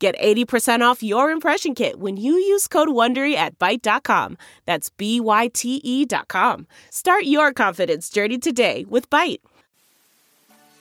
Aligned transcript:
Get 0.00 0.18
80% 0.18 0.80
off 0.80 1.02
your 1.02 1.30
impression 1.30 1.74
kit 1.74 2.00
when 2.00 2.16
you 2.16 2.32
use 2.32 2.66
code 2.66 2.88
WONDERY 2.88 3.34
at 3.34 3.58
Byte.com. 3.58 4.38
That's 4.64 4.88
B-Y-T-E 4.88 6.06
dot 6.06 6.26
com. 6.26 6.66
Start 6.88 7.24
your 7.24 7.52
confidence 7.52 8.08
journey 8.08 8.38
today 8.38 8.86
with 8.88 9.10
Byte. 9.10 9.40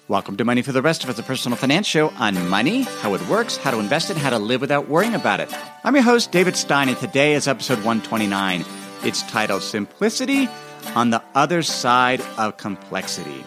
Welcome 0.07 0.37
to 0.37 0.45
Money 0.45 0.61
for 0.61 0.71
the 0.71 0.81
Rest 0.81 1.03
of 1.03 1.09
Us, 1.09 1.19
a 1.19 1.23
personal 1.23 1.57
finance 1.57 1.85
show 1.85 2.11
on 2.11 2.47
money, 2.47 2.83
how 3.01 3.13
it 3.13 3.27
works, 3.27 3.57
how 3.57 3.71
to 3.71 3.79
invest 3.79 4.09
it, 4.09 4.15
how 4.15 4.29
to 4.29 4.39
live 4.39 4.61
without 4.61 4.87
worrying 4.87 5.15
about 5.15 5.41
it. 5.41 5.53
I'm 5.83 5.93
your 5.95 6.03
host, 6.03 6.31
David 6.31 6.55
Stein, 6.55 6.87
and 6.87 6.97
today 6.97 7.33
is 7.33 7.45
episode 7.45 7.79
129. 7.79 8.63
It's 9.03 9.21
titled 9.23 9.63
Simplicity 9.63 10.47
on 10.95 11.09
the 11.09 11.21
Other 11.35 11.61
Side 11.61 12.21
of 12.37 12.55
Complexity. 12.55 13.43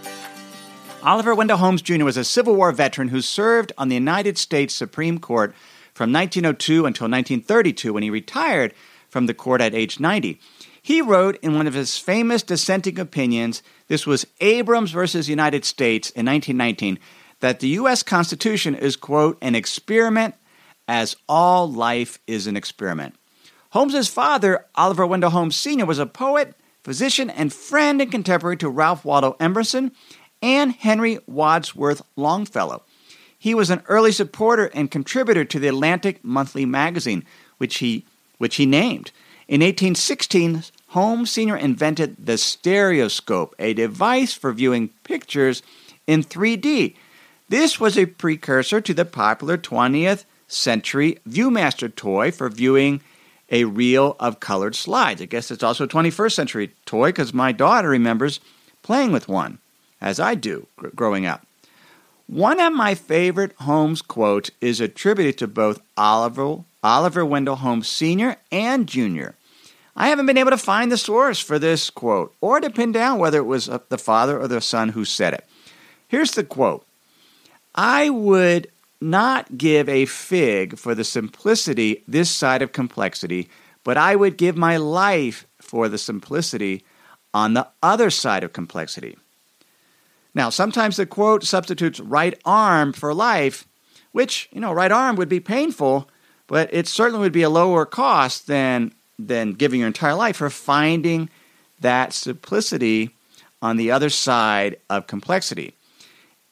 Oliver 1.05 1.35
Wendell 1.35 1.57
Holmes 1.57 1.83
Jr. 1.83 2.05
was 2.05 2.17
a 2.17 2.23
Civil 2.23 2.55
War 2.55 2.71
veteran 2.71 3.09
who 3.09 3.21
served 3.21 3.73
on 3.77 3.89
the 3.89 3.97
United 3.97 4.39
States 4.39 4.73
Supreme 4.73 5.19
Court 5.19 5.53
from 5.93 6.13
1902 6.13 6.87
until 6.87 7.07
1932 7.07 7.93
when 7.93 8.05
he 8.05 8.11
retired 8.11 8.73
from 9.09 9.27
the 9.27 9.35
court 9.35 9.61
at 9.61 9.75
age 9.75 9.99
90. 9.99 10.39
He 10.81 11.03
wrote 11.03 11.39
in 11.43 11.57
one 11.57 11.67
of 11.67 11.75
his 11.75 11.99
famous 11.99 12.45
dissenting 12.45 13.01
opinions, 13.01 13.65
this 13.89 14.07
was 14.07 14.27
Abrams 14.41 14.93
versus 14.93 15.29
United 15.29 15.65
States 15.65 16.11
in 16.11 16.27
1919, 16.27 17.01
that 17.41 17.59
the 17.59 17.69
U.S. 17.69 18.05
Constitution 18.05 18.77
is, 18.77 18.95
quote, 18.95 19.39
an 19.43 19.57
experiment 19.57 20.37
as 20.87 21.17
all 21.29 21.71
life 21.71 22.21
is 22.29 22.47
an 22.47 22.57
experiment. 22.57 23.17
Holmes's 23.71 24.09
father, 24.09 24.67
Oliver 24.77 25.07
Wendell 25.07 25.31
Holmes 25.31 25.57
Sr., 25.57 25.85
was 25.85 25.99
a 25.99 26.07
poet, 26.07 26.55
physician, 26.85 27.29
and 27.29 27.53
friend 27.53 28.01
and 28.01 28.11
contemporary 28.11 28.57
to 28.59 28.69
Ralph 28.69 29.05
Waldo 29.05 29.37
Emerson 29.41 29.91
and 30.43 30.73
Henry 30.73 31.21
Wadsworth 31.27 32.03
Longfellow. 32.17 32.83
He 33.39 33.55
was 33.55 33.71
an 33.71 33.83
early 33.89 34.13
supporter 34.13 34.67
and 34.75 34.91
contributor 34.91 35.45
to 35.45 35.59
the 35.59 35.69
Atlantic 35.69 36.23
Monthly 36.25 36.67
magazine, 36.67 37.25
which 37.59 37.77
he, 37.79 38.05
which 38.39 38.57
he 38.57 38.67
named. 38.67 39.11
In 39.49 39.61
1816, 39.61 40.65
Holmes 40.89 41.33
Sr. 41.33 41.57
invented 41.57 42.27
the 42.27 42.39
stereoscope, 42.39 43.55
a 43.59 43.75
device 43.75 44.35
for 44.35 44.53
viewing 44.53 44.91
pictures 45.05 45.63
in 46.07 46.23
3D. 46.23 46.95
This 47.49 47.81
was 47.81 47.99
a 47.99 48.07
precursor 48.07 48.81
to 48.81 48.95
the 48.95 49.05
popular 49.05 49.59
20th 49.59 50.25
century 50.47 51.19
Viewmaster 51.29 51.95
toy 51.95 52.31
for 52.31 52.49
viewing 52.49 53.01
a 53.51 53.65
reel 53.65 54.17
of 54.21 54.41
colored 54.41 54.75
slides. 54.75 55.21
I 55.21 55.27
guess 55.27 55.51
it's 55.51 55.63
also 55.63 55.85
a 55.85 55.89
21st 55.89 56.33
century 56.33 56.73
toy 56.87 57.09
because 57.09 57.35
my 57.35 57.53
daughter 57.53 57.89
remembers 57.89 58.41
playing 58.83 59.13
with 59.13 59.29
one 59.29 59.59
as 60.03 60.21
I 60.21 60.35
do 60.35 60.67
gr- 60.77 60.89
growing 60.89 61.25
up. 61.25 61.47
One 62.27 62.61
of 62.61 62.73
my 62.73 62.95
favorite 62.95 63.55
Holmes 63.61 64.03
quotes 64.03 64.51
is 64.61 64.81
attributed 64.81 65.39
to 65.39 65.47
both 65.47 65.81
Oliver, 65.97 66.65
Oliver 66.83 67.25
Wendell 67.25 67.57
Holmes 67.57 67.89
Sr. 67.89 68.37
and 68.51 68.87
Jr. 68.87 69.31
I 69.95 70.09
haven't 70.09 70.27
been 70.27 70.39
able 70.39 70.51
to 70.51 70.59
find 70.59 70.91
the 70.91 70.99
source 70.99 71.39
for 71.39 71.59
this 71.59 71.91
quote 71.91 72.35
or 72.41 72.61
to 72.61 72.71
pin 72.71 72.93
down 72.93 73.19
whether 73.19 73.39
it 73.39 73.47
was 73.47 73.69
uh, 73.69 73.79
the 73.89 73.99
father 73.99 74.41
or 74.41 74.49
the 74.49 74.61
son 74.61 74.91
who 74.91 75.05
said 75.05 75.35
it. 75.35 75.45
Here's 76.09 76.33
the 76.33 76.45
quote 76.45 76.85
I 77.75 78.11
would 78.11 78.69
not 79.01 79.59
give 79.59 79.89
a 79.89 80.07
fig 80.07 80.79
for 80.79 80.95
the 80.95 81.05
simplicity 81.05 82.03
this 82.09 82.31
side 82.31 82.63
of 82.63 82.73
complexity, 82.73 83.51
but 83.85 83.97
I 83.97 84.17
would 84.17 84.37
give 84.37 84.57
my 84.57 84.79
life 84.79 85.47
for 85.61 85.89
the 85.89 85.99
simplicity 85.99 86.85
on 87.35 87.55
the 87.55 87.69
other 87.83 88.11
side 88.11 88.45
of 88.45 88.53
complexity. 88.53 89.17
Now, 90.35 90.51
sometimes 90.51 90.97
the 90.97 91.07
quote 91.07 91.45
substitutes 91.45 92.01
right 92.01 92.39
arm 92.45 92.93
for 92.93 93.13
life, 93.13 93.67
which, 94.13 94.49
you 94.53 94.61
know, 94.61 94.73
right 94.73 94.93
arm 94.93 95.17
would 95.17 95.29
be 95.29 95.41
painful, 95.41 96.09
but 96.47 96.73
it 96.73 96.87
certainly 96.87 97.21
would 97.21 97.33
be 97.33 97.43
a 97.43 97.51
lower 97.51 97.85
cost 97.85 98.47
than, 98.47 98.93
than 99.19 99.53
giving 99.53 99.81
your 99.81 99.87
entire 99.87 100.15
life 100.15 100.37
for 100.37 100.51
finding 100.51 101.29
that 101.81 102.13
simplicity 102.13 103.11
on 103.61 103.77
the 103.77 103.91
other 103.91 104.11
side 104.11 104.77
of 104.89 105.07
complexity. 105.07 105.75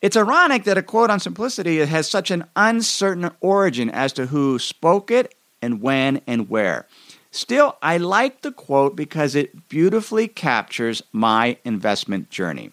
It's 0.03 0.17
ironic 0.17 0.65
that 0.65 0.79
a 0.79 0.83
quote 0.83 1.11
on 1.11 1.21
simplicity 1.21 1.79
has 1.79 2.09
such 2.09 2.31
an 2.31 2.45
uncertain 2.57 3.31
origin 3.41 3.91
as 3.91 4.13
to 4.15 4.27
who 4.27 4.59
spoke 4.59 5.11
it 5.11 5.35
and 5.61 5.83
when 5.83 6.23
and 6.27 6.49
where. 6.49 6.87
Still, 7.31 7.77
I 7.83 7.99
like 7.99 8.41
the 8.41 8.53
quote 8.53 8.97
because 8.97 9.35
it 9.35 9.69
beautifully 9.69 10.27
captures 10.27 11.03
my 11.13 11.59
investment 11.65 12.31
journey. 12.31 12.73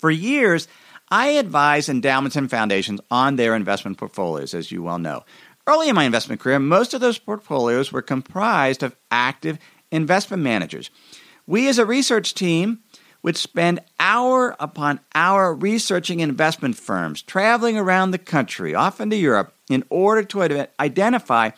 For 0.00 0.10
years, 0.10 0.66
I 1.10 1.28
advised 1.28 1.90
endowments 1.90 2.36
and 2.36 2.50
foundations 2.50 3.00
on 3.10 3.36
their 3.36 3.54
investment 3.54 3.98
portfolios, 3.98 4.54
as 4.54 4.72
you 4.72 4.82
well 4.82 4.98
know. 4.98 5.24
Early 5.66 5.90
in 5.90 5.94
my 5.94 6.04
investment 6.04 6.40
career, 6.40 6.58
most 6.58 6.94
of 6.94 7.02
those 7.02 7.18
portfolios 7.18 7.92
were 7.92 8.00
comprised 8.00 8.82
of 8.82 8.96
active 9.10 9.58
investment 9.90 10.42
managers. 10.42 10.90
We, 11.46 11.68
as 11.68 11.78
a 11.78 11.84
research 11.84 12.32
team, 12.32 12.78
would 13.22 13.36
spend 13.36 13.80
hour 13.98 14.56
upon 14.58 15.00
hour 15.14 15.54
researching 15.54 16.20
investment 16.20 16.76
firms, 16.76 17.20
traveling 17.20 17.76
around 17.76 18.12
the 18.12 18.18
country, 18.18 18.74
often 18.74 19.10
to 19.10 19.16
Europe, 19.16 19.52
in 19.68 19.84
order 19.90 20.22
to 20.22 20.66
identify 20.80 21.50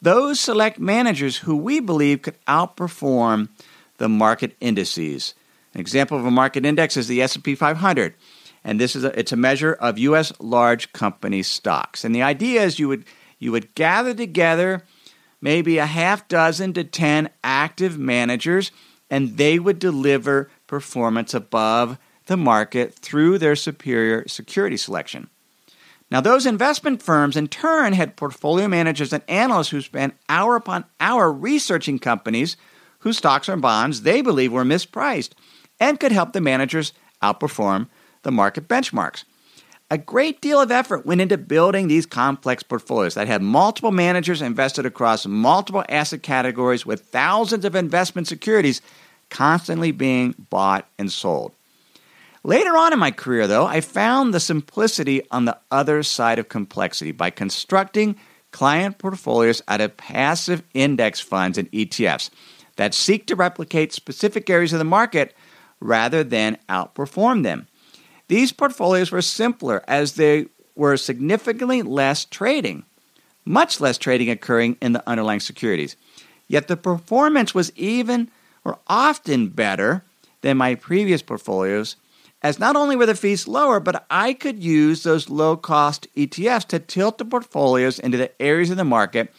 those 0.00 0.40
select 0.40 0.78
managers 0.78 1.38
who 1.38 1.54
we 1.54 1.80
believe 1.80 2.22
could 2.22 2.42
outperform 2.46 3.50
the 3.98 4.08
market 4.08 4.56
indices. 4.60 5.34
An 5.74 5.80
example 5.80 6.16
of 6.16 6.24
a 6.24 6.30
market 6.30 6.64
index 6.64 6.96
is 6.96 7.08
the 7.08 7.20
S&P 7.20 7.54
500, 7.54 8.14
and 8.62 8.80
this 8.80 8.94
is 8.94 9.02
a, 9.02 9.18
it's 9.18 9.32
a 9.32 9.36
measure 9.36 9.72
of 9.72 9.98
U.S. 9.98 10.32
large 10.38 10.92
company 10.92 11.42
stocks. 11.42 12.04
And 12.04 12.14
the 12.14 12.22
idea 12.22 12.62
is 12.62 12.78
you 12.78 12.88
would 12.88 13.04
you 13.38 13.50
would 13.52 13.74
gather 13.74 14.14
together 14.14 14.82
maybe 15.40 15.76
a 15.78 15.86
half 15.86 16.28
dozen 16.28 16.72
to 16.74 16.84
ten 16.84 17.28
active 17.42 17.98
managers, 17.98 18.70
and 19.10 19.36
they 19.36 19.58
would 19.58 19.80
deliver 19.80 20.48
performance 20.66 21.34
above 21.34 21.98
the 22.26 22.36
market 22.36 22.94
through 22.94 23.38
their 23.38 23.56
superior 23.56 24.26
security 24.28 24.76
selection. 24.76 25.28
Now, 26.10 26.20
those 26.20 26.46
investment 26.46 27.02
firms 27.02 27.36
in 27.36 27.48
turn 27.48 27.92
had 27.92 28.16
portfolio 28.16 28.68
managers 28.68 29.12
and 29.12 29.22
analysts 29.28 29.70
who 29.70 29.80
spent 29.80 30.14
hour 30.28 30.54
upon 30.54 30.84
hour 31.00 31.32
researching 31.32 31.98
companies 31.98 32.56
whose 33.00 33.18
stocks 33.18 33.48
or 33.48 33.56
bonds 33.56 34.02
they 34.02 34.22
believe 34.22 34.52
were 34.52 34.64
mispriced 34.64 35.30
and 35.84 36.00
could 36.00 36.12
help 36.12 36.32
the 36.32 36.40
managers 36.40 36.94
outperform 37.22 37.88
the 38.22 38.32
market 38.32 38.66
benchmarks. 38.66 39.24
A 39.90 39.98
great 39.98 40.40
deal 40.40 40.58
of 40.58 40.70
effort 40.70 41.04
went 41.04 41.20
into 41.20 41.36
building 41.36 41.88
these 41.88 42.06
complex 42.06 42.62
portfolios 42.62 43.14
that 43.14 43.26
had 43.26 43.42
multiple 43.42 43.92
managers 43.92 44.40
invested 44.40 44.86
across 44.86 45.26
multiple 45.26 45.84
asset 45.90 46.22
categories 46.22 46.86
with 46.86 47.02
thousands 47.02 47.66
of 47.66 47.76
investment 47.76 48.26
securities 48.26 48.80
constantly 49.28 49.92
being 49.92 50.34
bought 50.48 50.88
and 50.98 51.12
sold. 51.12 51.52
Later 52.44 52.76
on 52.78 52.94
in 52.94 52.98
my 52.98 53.10
career, 53.10 53.46
though, 53.46 53.66
I 53.66 53.82
found 53.82 54.32
the 54.32 54.40
simplicity 54.40 55.20
on 55.30 55.44
the 55.44 55.58
other 55.70 56.02
side 56.02 56.38
of 56.38 56.48
complexity 56.48 57.12
by 57.12 57.28
constructing 57.28 58.16
client 58.52 58.96
portfolios 58.96 59.60
out 59.68 59.82
of 59.82 59.98
passive 59.98 60.62
index 60.72 61.20
funds 61.20 61.58
and 61.58 61.70
ETFs 61.72 62.30
that 62.76 62.94
seek 62.94 63.26
to 63.26 63.36
replicate 63.36 63.92
specific 63.92 64.48
areas 64.48 64.72
of 64.72 64.78
the 64.78 64.84
market 64.84 65.34
rather 65.84 66.24
than 66.24 66.56
outperform 66.68 67.42
them. 67.42 67.68
These 68.28 68.52
portfolios 68.52 69.12
were 69.12 69.22
simpler 69.22 69.84
as 69.86 70.14
they 70.14 70.46
were 70.74 70.96
significantly 70.96 71.82
less 71.82 72.24
trading, 72.24 72.84
much 73.44 73.80
less 73.80 73.98
trading 73.98 74.30
occurring 74.30 74.78
in 74.80 74.94
the 74.94 75.08
underlying 75.08 75.40
securities. 75.40 75.94
Yet 76.48 76.68
the 76.68 76.76
performance 76.76 77.54
was 77.54 77.70
even 77.76 78.30
or 78.64 78.78
often 78.86 79.48
better 79.48 80.02
than 80.40 80.56
my 80.56 80.74
previous 80.74 81.20
portfolios, 81.20 81.96
as 82.42 82.58
not 82.58 82.76
only 82.76 82.96
were 82.96 83.06
the 83.06 83.14
fees 83.14 83.46
lower, 83.46 83.78
but 83.78 84.06
I 84.10 84.32
could 84.32 84.62
use 84.62 85.02
those 85.02 85.28
low 85.28 85.56
cost 85.56 86.06
ETFs 86.16 86.66
to 86.68 86.78
tilt 86.78 87.18
the 87.18 87.24
portfolios 87.26 87.98
into 87.98 88.16
the 88.16 88.30
areas 88.40 88.70
of 88.70 88.78
the 88.78 88.84
market 88.84 89.32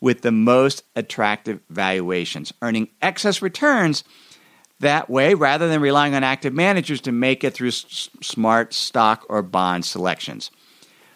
with 0.00 0.22
the 0.22 0.32
most 0.32 0.82
attractive 0.96 1.60
valuations, 1.70 2.52
earning 2.62 2.88
excess 3.00 3.40
returns 3.40 4.02
that 4.80 5.08
way 5.08 5.34
rather 5.34 5.68
than 5.68 5.80
relying 5.80 6.14
on 6.14 6.24
active 6.24 6.52
managers 6.52 7.00
to 7.02 7.12
make 7.12 7.44
it 7.44 7.54
through 7.54 7.68
s- 7.68 8.10
smart 8.20 8.74
stock 8.74 9.24
or 9.28 9.42
bond 9.42 9.84
selections. 9.84 10.50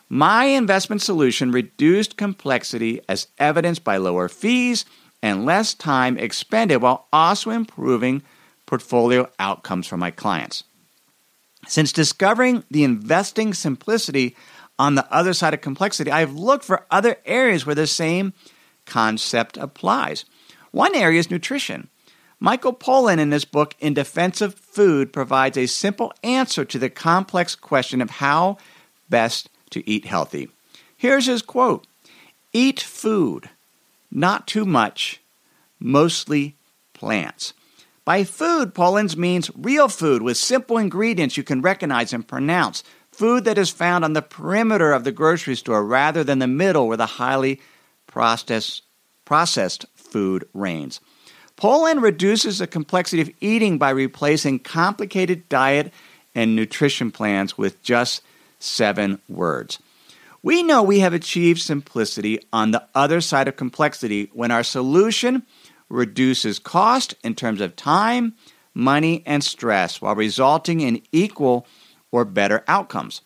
My 0.08 0.44
investment 0.44 1.02
solution 1.02 1.50
reduced 1.50 2.16
complexity 2.16 3.00
as 3.08 3.28
evidenced 3.38 3.84
by 3.84 3.99
lower 3.99 4.28
fees 4.28 4.84
and 5.22 5.44
less 5.44 5.75
time 5.75 6.16
expended 6.16 6.81
while 6.81 7.06
also 7.12 7.50
improving 7.50 8.22
portfolio 8.64 9.28
outcomes 9.38 9.87
for 9.87 9.96
my 9.96 10.11
clients. 10.11 10.64
Since 11.66 11.93
discovering 11.93 12.64
the 12.70 12.84
investing 12.84 13.52
simplicity 13.52 14.37
on 14.78 14.94
the 14.94 15.12
other 15.12 15.34
side 15.34 15.54
of 15.54 15.61
complexity, 15.61 16.11
I've 16.11 16.32
looked 16.32 16.64
for 16.64 16.87
other 16.90 17.16
areas 17.26 17.66
where 17.66 17.75
the 17.75 17.87
same 17.87 18.32
concept 18.87 19.56
applies. 19.56 20.25
One 20.70 20.94
area 20.94 21.19
is 21.19 21.31
nutrition. 21.31 21.88
Michael 22.40 22.73
Pollan, 22.73 23.19
in 23.19 23.32
his 23.32 23.44
book 23.44 23.75
In 23.81 23.94
Defense 23.94 24.40
of 24.40 24.55
Food, 24.55 25.12
provides 25.12 25.56
a 25.56 25.67
simple 25.67 26.12
answer 26.23 26.64
to 26.64 26.79
the 26.79 26.88
complex 26.88 27.56
question 27.56 28.00
of 28.00 28.11
how 28.11 28.58
best 29.11 29.50
to 29.70 29.88
eat 29.90 30.05
healthy. 30.05 30.49
Here's 30.96 31.26
his 31.26 31.43
quote 31.43 31.87
Eat 32.52 32.81
food, 32.81 33.50
not 34.11 34.46
too 34.46 34.64
much, 34.64 35.20
mostly 35.81 36.55
plants. 36.94 37.55
By 38.05 38.25
food, 38.25 38.73
Pollan's 38.73 39.17
means 39.17 39.50
real 39.55 39.88
food 39.88 40.23
with 40.23 40.37
simple 40.37 40.79
ingredients 40.79 41.37
you 41.37 41.43
can 41.43 41.61
recognize 41.61 42.12
and 42.12 42.26
pronounce. 42.26 42.82
Food 43.12 43.44
that 43.44 43.58
is 43.58 43.69
found 43.69 44.05
on 44.05 44.12
the 44.12 44.23
perimeter 44.23 44.93
of 44.93 45.05
the 45.05 45.12
grocery 45.12 45.56
store 45.56 45.85
rather 45.85 46.23
than 46.23 46.38
the 46.38 46.46
middle 46.46 46.87
where 46.87 46.96
the 46.96 47.05
highly 47.05 47.61
processed, 48.06 48.82
processed 49.25 49.85
food 49.94 50.49
reigns. 50.55 51.00
Pollan 51.58 52.00
reduces 52.00 52.58
the 52.58 52.69
complexity 52.69 53.20
of 53.20 53.31
eating 53.40 53.78
by 53.78 53.90
replacing 53.90 54.60
complicated 54.60 55.49
diet 55.49 55.93
and 56.32 56.55
nutrition 56.55 57.10
plans 57.10 57.58
with 57.58 57.82
just 57.82 58.22
seven 58.60 59.20
words. 59.28 59.81
We 60.40 60.62
know 60.62 60.84
we 60.84 61.00
have 61.00 61.14
achieved 61.14 61.60
simplicity 61.60 62.38
on 62.52 62.70
the 62.70 62.87
other 62.94 63.20
side 63.20 63.49
of 63.49 63.56
complexity 63.56 64.31
when 64.32 64.52
our 64.52 64.62
solution 64.62 65.43
reduces 65.88 66.60
cost 66.60 67.14
in 67.25 67.34
terms 67.34 67.61
of 67.61 67.75
time, 67.75 68.34
money, 68.72 69.25
and 69.26 69.43
stress 69.43 70.00
while 70.00 70.14
resulting 70.14 70.81
in 70.81 71.02
equal 71.11 71.66
or 72.12 72.25
better 72.25 72.62
outcomes. 72.69 73.22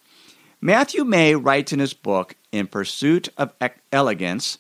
Matthew 0.59 1.05
May 1.05 1.35
writes 1.35 1.73
in 1.73 1.81
his 1.81 1.93
book, 1.93 2.37
In 2.51 2.67
Pursuit 2.67 3.29
of 3.37 3.53
Elegance, 3.93 4.57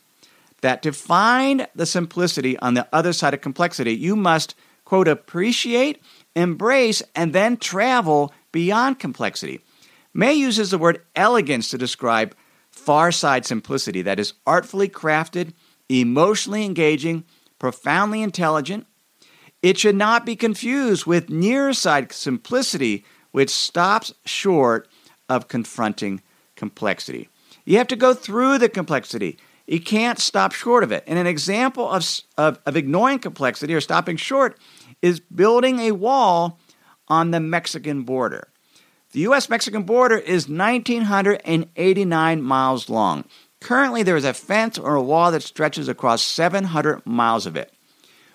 that 0.62 0.82
to 0.82 0.92
find 0.92 1.68
the 1.74 1.86
simplicity 1.86 2.58
on 2.58 2.74
the 2.74 2.88
other 2.92 3.12
side 3.12 3.34
of 3.34 3.40
complexity, 3.40 3.92
you 3.92 4.16
must, 4.16 4.54
quote, 4.84 5.06
appreciate, 5.06 6.00
embrace, 6.34 7.02
and 7.14 7.32
then 7.32 7.56
travel 7.56 8.32
beyond 8.50 8.98
complexity. 8.98 9.60
May 10.14 10.34
uses 10.34 10.70
the 10.70 10.78
word 10.78 11.02
elegance 11.14 11.70
to 11.70 11.78
describe 11.78 12.34
far 12.70 13.12
side 13.12 13.44
simplicity 13.44 14.02
that 14.02 14.18
is 14.18 14.34
artfully 14.46 14.88
crafted, 14.88 15.52
emotionally 15.88 16.64
engaging, 16.64 17.24
profoundly 17.58 18.22
intelligent. 18.22 18.86
It 19.62 19.78
should 19.78 19.96
not 19.96 20.26
be 20.26 20.36
confused 20.36 21.06
with 21.06 21.30
near 21.30 21.72
side 21.72 22.12
simplicity, 22.12 23.04
which 23.30 23.50
stops 23.50 24.12
short 24.24 24.88
of 25.28 25.48
confronting 25.48 26.22
complexity. 26.56 27.28
You 27.64 27.78
have 27.78 27.88
to 27.88 27.96
go 27.96 28.12
through 28.14 28.58
the 28.58 28.68
complexity. 28.68 29.38
You 29.72 29.80
can't 29.80 30.18
stop 30.18 30.52
short 30.52 30.84
of 30.84 30.92
it. 30.92 31.02
And 31.06 31.18
an 31.18 31.26
example 31.26 31.88
of, 31.88 32.06
of, 32.36 32.58
of 32.66 32.76
ignoring 32.76 33.20
complexity 33.20 33.72
or 33.72 33.80
stopping 33.80 34.18
short 34.18 34.58
is 35.00 35.18
building 35.18 35.78
a 35.78 35.92
wall 35.92 36.60
on 37.08 37.30
the 37.30 37.40
Mexican 37.40 38.02
border. 38.02 38.48
The 39.12 39.20
U.S. 39.20 39.48
Mexican 39.48 39.84
border 39.84 40.18
is 40.18 40.46
1,989 40.46 42.42
miles 42.42 42.90
long. 42.90 43.24
Currently, 43.62 44.02
there 44.02 44.16
is 44.16 44.26
a 44.26 44.34
fence 44.34 44.76
or 44.76 44.94
a 44.94 45.02
wall 45.02 45.32
that 45.32 45.42
stretches 45.42 45.88
across 45.88 46.20
700 46.22 47.06
miles 47.06 47.46
of 47.46 47.56
it. 47.56 47.72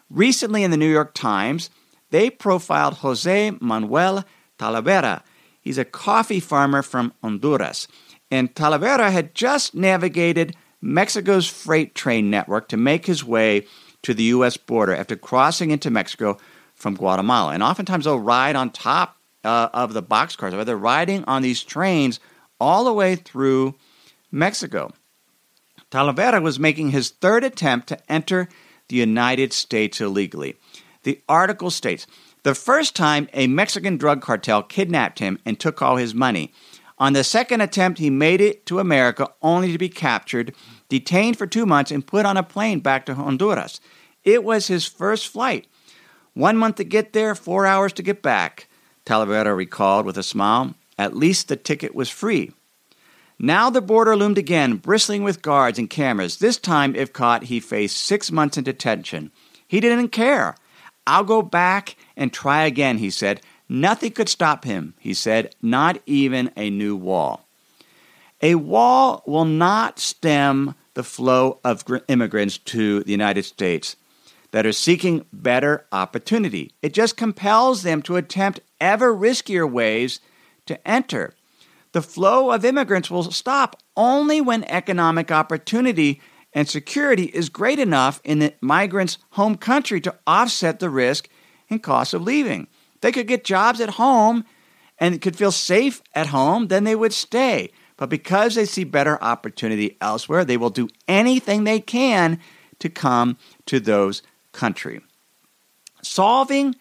Recently, 0.09 0.63
in 0.63 0.71
the 0.71 0.77
New 0.77 0.91
York 0.91 1.13
Times, 1.13 1.69
they 2.09 2.31
profiled 2.31 2.95
Jose 2.95 3.51
Manuel 3.61 4.25
Talavera. 4.57 5.21
He's 5.61 5.77
a 5.77 5.85
coffee 5.85 6.39
farmer 6.39 6.81
from 6.81 7.13
Honduras. 7.21 7.87
And 8.31 8.55
Talavera 8.55 9.11
had 9.11 9.35
just 9.35 9.75
navigated 9.75 10.55
Mexico's 10.81 11.47
freight 11.47 11.95
train 11.95 12.29
network 12.29 12.69
to 12.69 12.77
make 12.77 13.05
his 13.05 13.23
way 13.23 13.65
to 14.03 14.13
the 14.13 14.23
U.S. 14.23 14.57
border 14.57 14.95
after 14.95 15.15
crossing 15.15 15.71
into 15.71 15.89
Mexico 15.89 16.37
from 16.75 16.95
Guatemala. 16.95 17.53
And 17.53 17.63
oftentimes 17.63 18.05
they'll 18.05 18.19
ride 18.19 18.55
on 18.55 18.69
top 18.69 19.17
uh, 19.43 19.69
of 19.73 19.93
the 19.93 20.03
boxcars, 20.03 20.53
or 20.53 20.63
they're 20.63 20.77
riding 20.77 21.23
on 21.25 21.41
these 21.41 21.63
trains 21.63 22.19
all 22.59 22.85
the 22.85 22.93
way 22.93 23.15
through 23.15 23.75
Mexico. 24.31 24.91
Talavera 25.89 26.41
was 26.41 26.59
making 26.59 26.91
his 26.91 27.09
third 27.09 27.43
attempt 27.43 27.87
to 27.87 28.11
enter 28.11 28.49
the 28.89 28.97
United 28.97 29.53
States 29.53 30.01
illegally. 30.01 30.55
The 31.03 31.21
article 31.29 31.71
states 31.71 32.07
the 32.43 32.55
first 32.55 32.95
time 32.95 33.27
a 33.33 33.47
Mexican 33.47 33.97
drug 33.97 34.21
cartel 34.21 34.63
kidnapped 34.63 35.19
him 35.19 35.39
and 35.45 35.59
took 35.59 35.81
all 35.81 35.95
his 35.95 36.13
money. 36.13 36.53
On 36.99 37.13
the 37.13 37.23
second 37.23 37.61
attempt, 37.61 37.99
he 37.99 38.09
made 38.09 38.41
it 38.41 38.65
to 38.65 38.79
America 38.79 39.29
only 39.41 39.71
to 39.71 39.77
be 39.77 39.89
captured, 39.89 40.55
detained 40.89 41.37
for 41.37 41.45
two 41.45 41.65
months, 41.65 41.91
and 41.91 42.05
put 42.05 42.25
on 42.25 42.37
a 42.37 42.43
plane 42.43 42.79
back 42.79 43.05
to 43.05 43.15
Honduras. 43.15 43.79
It 44.23 44.43
was 44.43 44.67
his 44.67 44.85
first 44.85 45.27
flight. 45.27 45.67
One 46.33 46.57
month 46.57 46.75
to 46.77 46.83
get 46.83 47.13
there, 47.13 47.35
four 47.35 47.65
hours 47.65 47.93
to 47.93 48.03
get 48.03 48.21
back. 48.21 48.67
Talavera 49.05 49.55
recalled 49.55 50.05
with 50.05 50.17
a 50.17 50.23
smile. 50.23 50.75
At 50.97 51.15
least 51.15 51.47
the 51.47 51.55
ticket 51.55 51.93
was 51.93 52.09
free. 52.09 52.51
Now 53.39 53.69
the 53.69 53.81
border 53.81 54.15
loomed 54.15 54.39
again, 54.39 54.77
bristling 54.77 55.23
with 55.23 55.43
guards 55.43 55.77
and 55.77 55.89
cameras. 55.89 56.37
This 56.37 56.57
time, 56.57 56.95
if 56.95 57.13
caught, 57.13 57.43
he 57.43 57.59
faced 57.59 57.97
six 57.97 58.31
months 58.31 58.57
in 58.57 58.63
detention. 58.63 59.31
He 59.67 59.79
didn't 59.79 60.09
care. 60.09 60.55
I'll 61.05 61.23
go 61.23 61.41
back 61.41 61.95
and 62.15 62.33
try 62.33 62.63
again, 62.65 62.97
he 62.97 63.11
said. 63.11 63.41
Nothing 63.69 64.11
could 64.11 64.29
stop 64.29 64.63
him, 64.63 64.93
he 64.99 65.13
said, 65.13 65.55
not 65.61 65.99
even 66.05 66.51
a 66.55 66.69
new 66.69 66.95
wall. 66.95 67.47
A 68.41 68.55
wall 68.55 69.23
will 69.25 69.45
not 69.45 69.99
stem 69.99 70.75
the 70.93 71.03
flow 71.03 71.59
of 71.63 71.83
immigrants 72.07 72.57
to 72.57 73.03
the 73.03 73.11
United 73.11 73.43
States 73.43 73.95
that 74.51 74.65
are 74.65 74.71
seeking 74.71 75.25
better 75.33 75.85
opportunity. 75.91 76.71
It 76.81 76.93
just 76.93 77.17
compels 77.17 77.83
them 77.83 78.01
to 78.03 78.15
attempt 78.15 78.61
ever 78.79 79.13
riskier 79.13 79.69
ways 79.69 80.19
to 80.65 80.87
enter. 80.87 81.33
The 81.91 82.01
flow 82.01 82.51
of 82.51 82.63
immigrants 82.63 83.09
will 83.09 83.31
stop 83.31 83.81
only 83.95 84.39
when 84.39 84.63
economic 84.65 85.31
opportunity 85.31 86.21
and 86.53 86.67
security 86.67 87.25
is 87.25 87.49
great 87.49 87.79
enough 87.79 88.21
in 88.23 88.39
the 88.39 88.53
migrants' 88.61 89.17
home 89.31 89.55
country 89.55 89.99
to 90.01 90.15
offset 90.25 90.79
the 90.79 90.89
risk 90.89 91.27
and 91.69 91.83
cost 91.83 92.13
of 92.13 92.21
leaving. 92.21 92.67
They 93.01 93.11
could 93.11 93.27
get 93.27 93.43
jobs 93.43 93.81
at 93.81 93.91
home 93.91 94.45
and 94.99 95.21
could 95.21 95.35
feel 95.35 95.51
safe 95.51 96.01
at 96.13 96.27
home, 96.27 96.67
then 96.67 96.83
they 96.83 96.95
would 96.95 97.13
stay. 97.13 97.71
But 97.97 98.09
because 98.09 98.55
they 98.55 98.65
see 98.65 98.83
better 98.83 99.21
opportunity 99.23 99.97
elsewhere, 100.01 100.45
they 100.45 100.57
will 100.57 100.69
do 100.69 100.89
anything 101.07 101.63
they 101.63 101.79
can 101.79 102.39
to 102.79 102.89
come 102.89 103.37
to 103.65 103.79
those 103.79 104.21
countries. 104.51 105.01
Solving 106.01 106.75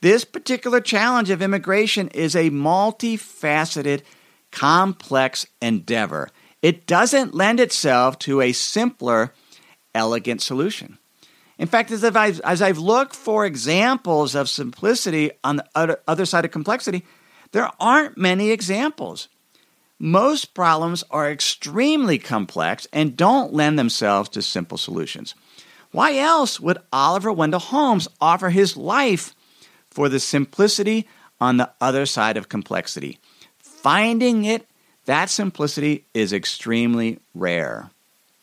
this 0.00 0.24
particular 0.24 0.80
challenge 0.80 1.30
of 1.30 1.40
immigration 1.40 2.08
is 2.08 2.36
a 2.36 2.50
multifaceted, 2.50 4.02
complex 4.50 5.46
endeavor. 5.62 6.28
It 6.62 6.86
doesn't 6.86 7.34
lend 7.34 7.60
itself 7.60 8.18
to 8.20 8.40
a 8.40 8.52
simpler, 8.52 9.32
elegant 9.94 10.42
solution. 10.42 10.98
In 11.58 11.66
fact, 11.66 11.90
as 11.90 12.04
I've, 12.04 12.40
as 12.40 12.60
I've 12.60 12.78
looked 12.78 13.16
for 13.16 13.46
examples 13.46 14.34
of 14.34 14.48
simplicity 14.48 15.30
on 15.42 15.56
the 15.56 15.98
other 16.06 16.26
side 16.26 16.44
of 16.44 16.50
complexity, 16.50 17.04
there 17.52 17.70
aren't 17.80 18.18
many 18.18 18.50
examples. 18.50 19.28
Most 19.98 20.52
problems 20.52 21.02
are 21.10 21.30
extremely 21.30 22.18
complex 22.18 22.86
and 22.92 23.16
don't 23.16 23.54
lend 23.54 23.78
themselves 23.78 24.28
to 24.30 24.42
simple 24.42 24.76
solutions. 24.76 25.34
Why 25.92 26.18
else 26.18 26.60
would 26.60 26.78
Oliver 26.92 27.32
Wendell 27.32 27.60
Holmes 27.60 28.06
offer 28.20 28.50
his 28.50 28.76
life 28.76 29.34
for 29.90 30.10
the 30.10 30.20
simplicity 30.20 31.08
on 31.40 31.56
the 31.56 31.72
other 31.80 32.04
side 32.04 32.36
of 32.36 32.50
complexity? 32.50 33.18
Finding 33.58 34.44
it, 34.44 34.68
that 35.06 35.30
simplicity 35.30 36.04
is 36.12 36.34
extremely 36.34 37.20
rare. 37.34 37.90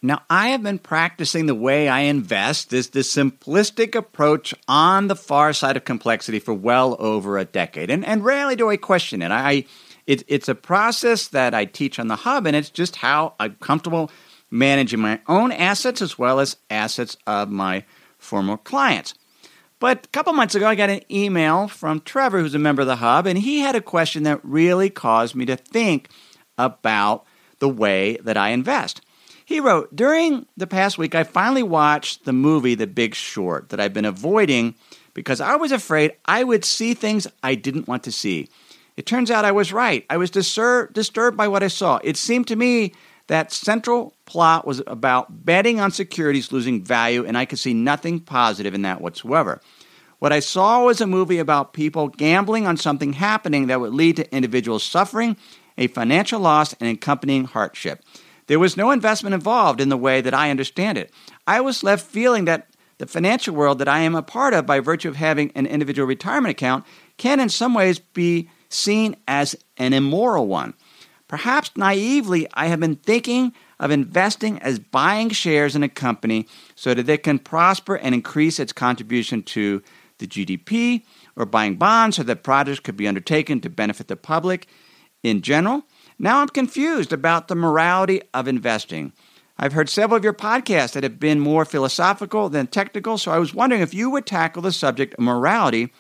Now, 0.06 0.22
I 0.30 0.50
have 0.50 0.62
been 0.62 0.80
practicing 0.80 1.46
the 1.46 1.56
way 1.56 1.88
I 1.88 2.02
invest, 2.02 2.70
this, 2.70 2.90
simplistic 2.90 3.96
approach 3.96 4.54
on 4.68 5.08
the 5.08 5.16
far 5.16 5.54
side 5.54 5.78
of 5.78 5.86
complexity 5.86 6.40
for 6.40 6.54
well 6.54 6.98
over 7.00 7.38
a 7.38 7.46
decade. 7.46 7.90
And, 7.90 8.06
and 8.06 8.26
rarely 8.26 8.58
do 8.58 8.70
I 8.70 8.76
question 8.76 9.22
it. 9.22 9.32
I, 9.32 9.64
it. 10.06 10.24
It's 10.28 10.50
a 10.50 10.56
process 10.56 11.30
that 11.30 11.54
I 11.54 11.64
teach 11.64 12.00
on 12.00 12.10
the 12.10 12.18
Hub, 12.18 12.46
and 12.46 12.54
it's 12.54 12.70
just 12.70 12.98
how 12.98 13.36
I'm 13.40 13.56
comfortable 13.62 14.12
managing 14.52 15.00
my 15.00 15.22
own 15.30 15.54
assets 15.54 16.02
as 16.02 16.20
well 16.20 16.42
as 16.42 16.58
assets 16.70 17.16
of 17.26 17.50
my 17.50 17.86
former 18.18 18.58
clients. 18.58 19.14
But 19.80 20.06
a 20.06 20.10
couple 20.10 20.34
months 20.34 20.54
ago, 20.54 20.68
I 20.68 20.76
got 20.76 20.90
an 20.90 21.02
email 21.10 21.70
from 21.70 22.02
Trevor, 22.02 22.42
who's 22.42 22.56
a 22.56 22.60
member 22.60 22.82
of 22.82 22.90
the 22.90 22.98
Hub, 22.98 23.26
and 23.26 23.40
he 23.40 23.60
had 23.60 23.76
a 23.76 23.82
question 23.82 24.24
that 24.24 24.44
really 24.44 24.90
caused 24.90 25.34
me 25.34 25.46
to 25.46 25.56
think 25.56 26.10
about 26.58 27.26
the 27.60 27.70
way 27.70 28.18
that 28.18 28.36
I 28.36 28.50
invest. 28.50 29.00
He 29.46 29.60
wrote, 29.60 29.96
During 29.96 30.46
the 30.56 30.68
past 30.68 30.98
week, 30.98 31.16
I 31.16 31.24
finally 31.24 31.64
watched 31.64 32.26
the 32.26 32.34
movie 32.34 32.76
The 32.76 32.88
Big 32.88 33.16
Short 33.16 33.70
that 33.70 33.80
I've 33.80 33.94
been 33.94 34.06
avoiding 34.06 34.76
because 35.14 35.42
I 35.42 35.56
was 35.56 35.72
afraid 35.72 36.14
I 36.26 36.44
would 36.44 36.66
see 36.66 36.94
things 36.94 37.28
I 37.42 37.56
didn't 37.56 37.88
want 37.88 38.04
to 38.04 38.12
see. 38.12 38.50
It 38.96 39.06
turns 39.06 39.32
out 39.32 39.46
I 39.46 39.52
was 39.52 39.74
right. 39.74 40.06
I 40.10 40.18
was 40.18 40.32
distur- 40.32 40.92
disturbed 40.94 41.36
by 41.36 41.48
what 41.48 41.64
I 41.64 41.68
saw. 41.68 42.00
It 42.04 42.18
seemed 42.18 42.48
to 42.48 42.56
me 42.56 42.94
that 43.28 43.52
central 43.52 44.14
plot 44.26 44.68
was 44.68 44.82
about 44.86 45.46
betting 45.46 45.80
on 45.80 45.92
securities 45.92 46.52
losing 46.52 46.84
value, 46.84 47.26
and 47.26 47.38
I 47.38 47.46
could 47.46 47.60
see 47.60 47.74
nothing 47.74 48.20
positive 48.20 48.74
in 48.74 48.82
that 48.84 49.02
whatsoever. 49.02 49.62
What 50.20 50.32
I 50.32 50.40
saw 50.40 50.86
was 50.86 51.02
a 51.02 51.08
movie 51.08 51.40
about 51.40 51.74
people 51.74 52.08
gambling 52.08 52.66
on 52.68 52.78
something 52.78 53.14
happening 53.14 53.68
that 53.68 53.82
would 53.82 53.94
lead 53.94 54.16
to 54.18 54.36
individuals 54.36 54.84
suffering 54.84 55.38
a 55.78 55.88
financial 55.88 56.40
loss 56.40 56.74
and 56.74 56.90
accompanying 56.90 57.46
hardship. 57.46 58.04
There 58.48 58.60
was 58.60 58.78
no 58.78 58.92
investment 58.92 59.34
involved 59.34 59.80
in 59.80 59.90
the 59.90 59.98
way 59.98 60.22
that 60.22 60.34
I 60.34 60.50
understand 60.50 60.98
it. 60.98 61.12
I 61.48 61.62
was 61.62 61.84
left 61.84 62.06
feeling 62.06 62.46
that 62.46 62.68
the 62.98 63.08
financial 63.08 63.56
world 63.56 63.80
that 63.80 63.88
I 63.88 64.00
am 64.00 64.16
a 64.16 64.22
part 64.22 64.54
of 64.54 64.66
by 64.66 64.80
virtue 64.80 65.10
of 65.10 65.16
having 65.16 65.52
an 65.56 65.66
individual 65.66 66.08
retirement 66.08 66.52
account 66.52 66.86
can, 67.18 67.40
in 67.40 67.50
some 67.50 67.74
ways, 67.74 68.00
be 68.00 68.50
seen 68.70 69.16
as 69.28 69.56
an 69.78 69.94
immoral 69.94 70.48
one. 70.48 70.74
Perhaps 71.28 71.72
naively, 71.76 72.48
I 72.54 72.68
have 72.68 72.80
been 72.80 72.96
thinking 72.96 73.54
of 73.80 73.92
investing 73.92 74.60
as 74.60 74.80
buying 74.80 75.30
shares 75.30 75.76
in 75.76 75.84
a 75.84 75.90
company 75.90 76.48
so 76.76 76.94
that 76.94 77.10
it 77.10 77.24
can 77.24 77.40
prosper 77.40 77.96
and 77.96 78.14
increase 78.14 78.60
its 78.60 78.72
contribution 78.72 79.42
to 79.44 79.82
the 80.20 80.28
GDP, 80.28 81.04
or 81.36 81.46
buying 81.46 81.76
bonds 81.76 82.18
so 82.18 82.24
that 82.24 82.44
projects 82.44 82.80
could 82.80 82.96
be 82.96 83.08
undertaken 83.08 83.60
to 83.62 83.70
benefit 83.70 84.08
the 84.08 84.16
public 84.16 84.68
in 85.24 85.42
general. 85.42 85.84
Now 86.20 86.41
I'm 86.41 86.50
confused 86.50 87.12
about 87.12 87.48
the 87.48 87.55
morality 87.55 88.22
of 88.34 88.48
investing. 88.48 89.13
I've 89.58 89.74
heard 89.74 89.89
several 89.89 90.17
of 90.17 90.24
your 90.24 90.34
podcasts 90.34 90.93
that 90.93 91.03
have 91.03 91.20
been 91.20 91.39
more 91.39 91.65
philosophical 91.65 92.50
than 92.50 92.67
technical, 92.67 93.17
so 93.17 93.32
I 93.32 93.39
was 93.39 93.53
wondering 93.53 93.82
if 93.82 93.93
you 93.93 94.10
would 94.10 94.25
tackle 94.25 94.62
the 94.62 94.72
subject 94.72 95.13
of 95.13 95.20
morality 95.20 95.93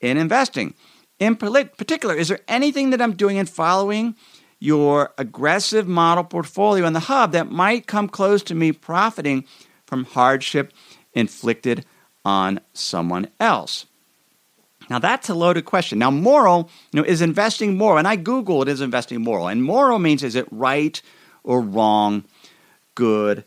in 0.00 0.16
investing. 0.16 0.74
In 1.18 1.36
particular, 1.36 2.14
is 2.14 2.28
there 2.28 2.40
anything 2.48 2.90
that 2.90 3.00
I'm 3.00 3.14
doing 3.14 3.36
in 3.36 3.46
following 3.46 4.16
your 4.58 5.12
aggressive 5.18 5.86
model 5.86 6.24
portfolio 6.24 6.84
on 6.84 6.92
the 6.92 7.00
hub 7.00 7.32
that 7.32 7.50
might 7.50 7.86
come 7.86 8.08
close 8.08 8.42
to 8.44 8.54
me 8.54 8.72
profiting 8.72 9.44
from 9.86 10.04
hardship 10.04 10.72
inflicted 11.12 11.84
on 12.24 12.60
someone 12.72 13.28
else? 13.38 13.86
Now 14.92 14.98
that's 14.98 15.30
a 15.30 15.34
loaded 15.34 15.64
question. 15.64 15.98
Now 15.98 16.10
moral, 16.10 16.68
you 16.92 17.00
know, 17.00 17.06
is 17.08 17.22
investing 17.22 17.78
moral? 17.78 17.96
And 17.96 18.06
I 18.06 18.18
googled 18.18 18.66
is 18.66 18.82
investing 18.82 19.22
moral. 19.22 19.48
And 19.48 19.64
moral 19.64 19.98
means 19.98 20.22
is 20.22 20.34
it 20.34 20.46
right 20.50 21.00
or 21.44 21.62
wrong, 21.62 22.24
good 22.94 23.42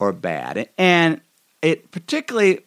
or 0.00 0.12
bad? 0.12 0.68
And 0.76 1.20
it 1.62 1.92
particularly 1.92 2.64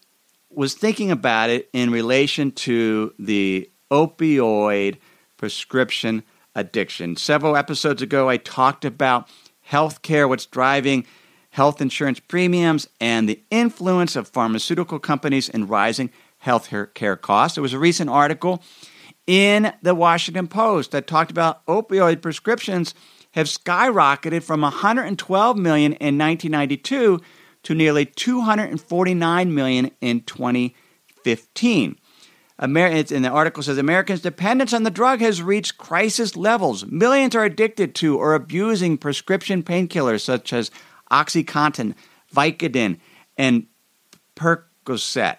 was 0.49 0.75
thinking 0.75 1.11
about 1.11 1.49
it 1.49 1.69
in 1.73 1.91
relation 1.91 2.53
to 2.53 3.13
the 3.19 3.69
opioid 3.91 4.95
prescription 5.35 6.23
addiction. 6.55 7.17
Several 7.17 7.57
episodes 7.57 8.01
ago, 8.01 8.29
I 8.29 8.37
talked 8.37 8.85
about 8.85 9.27
healthcare, 9.69 10.29
what's 10.29 10.45
driving 10.45 11.05
health 11.49 11.81
insurance 11.81 12.21
premiums, 12.21 12.87
and 13.01 13.27
the 13.27 13.41
influence 13.51 14.15
of 14.15 14.29
pharmaceutical 14.29 14.99
companies 14.99 15.49
in 15.49 15.67
rising 15.67 16.09
health 16.41 16.69
care 16.93 17.15
costs. 17.15 17.55
There 17.55 17.61
was 17.61 17.73
a 17.73 17.79
recent 17.79 18.09
article 18.09 18.63
in 19.27 19.71
the 19.83 19.95
Washington 19.95 20.47
Post 20.47 20.91
that 20.91 21.07
talked 21.07 21.31
about 21.31 21.65
opioid 21.67 22.21
prescriptions 22.21 22.93
have 23.31 23.45
skyrocketed 23.45 24.43
from 24.43 24.61
112 24.61 25.57
million 25.57 25.93
in 25.93 26.17
1992 26.17 27.19
to 27.63 27.75
nearly 27.75 28.05
249 28.05 29.53
million 29.53 29.91
in 30.01 30.21
2015. 30.21 31.95
Amer- 32.59 32.87
in 32.87 33.21
the 33.21 33.29
article 33.29 33.61
says 33.61 33.77
Americans' 33.77 34.21
dependence 34.21 34.73
on 34.73 34.83
the 34.83 34.91
drug 34.91 35.21
has 35.21 35.43
reached 35.43 35.77
crisis 35.77 36.35
levels. 36.35 36.85
Millions 36.87 37.35
are 37.35 37.45
addicted 37.45 37.93
to 37.95 38.17
or 38.17 38.33
abusing 38.33 38.97
prescription 38.97 39.61
painkillers 39.61 40.21
such 40.21 40.53
as 40.53 40.71
OxyContin, 41.11 41.93
Vicodin, 42.33 42.99
and 43.37 43.67
Percocet. 44.35 45.37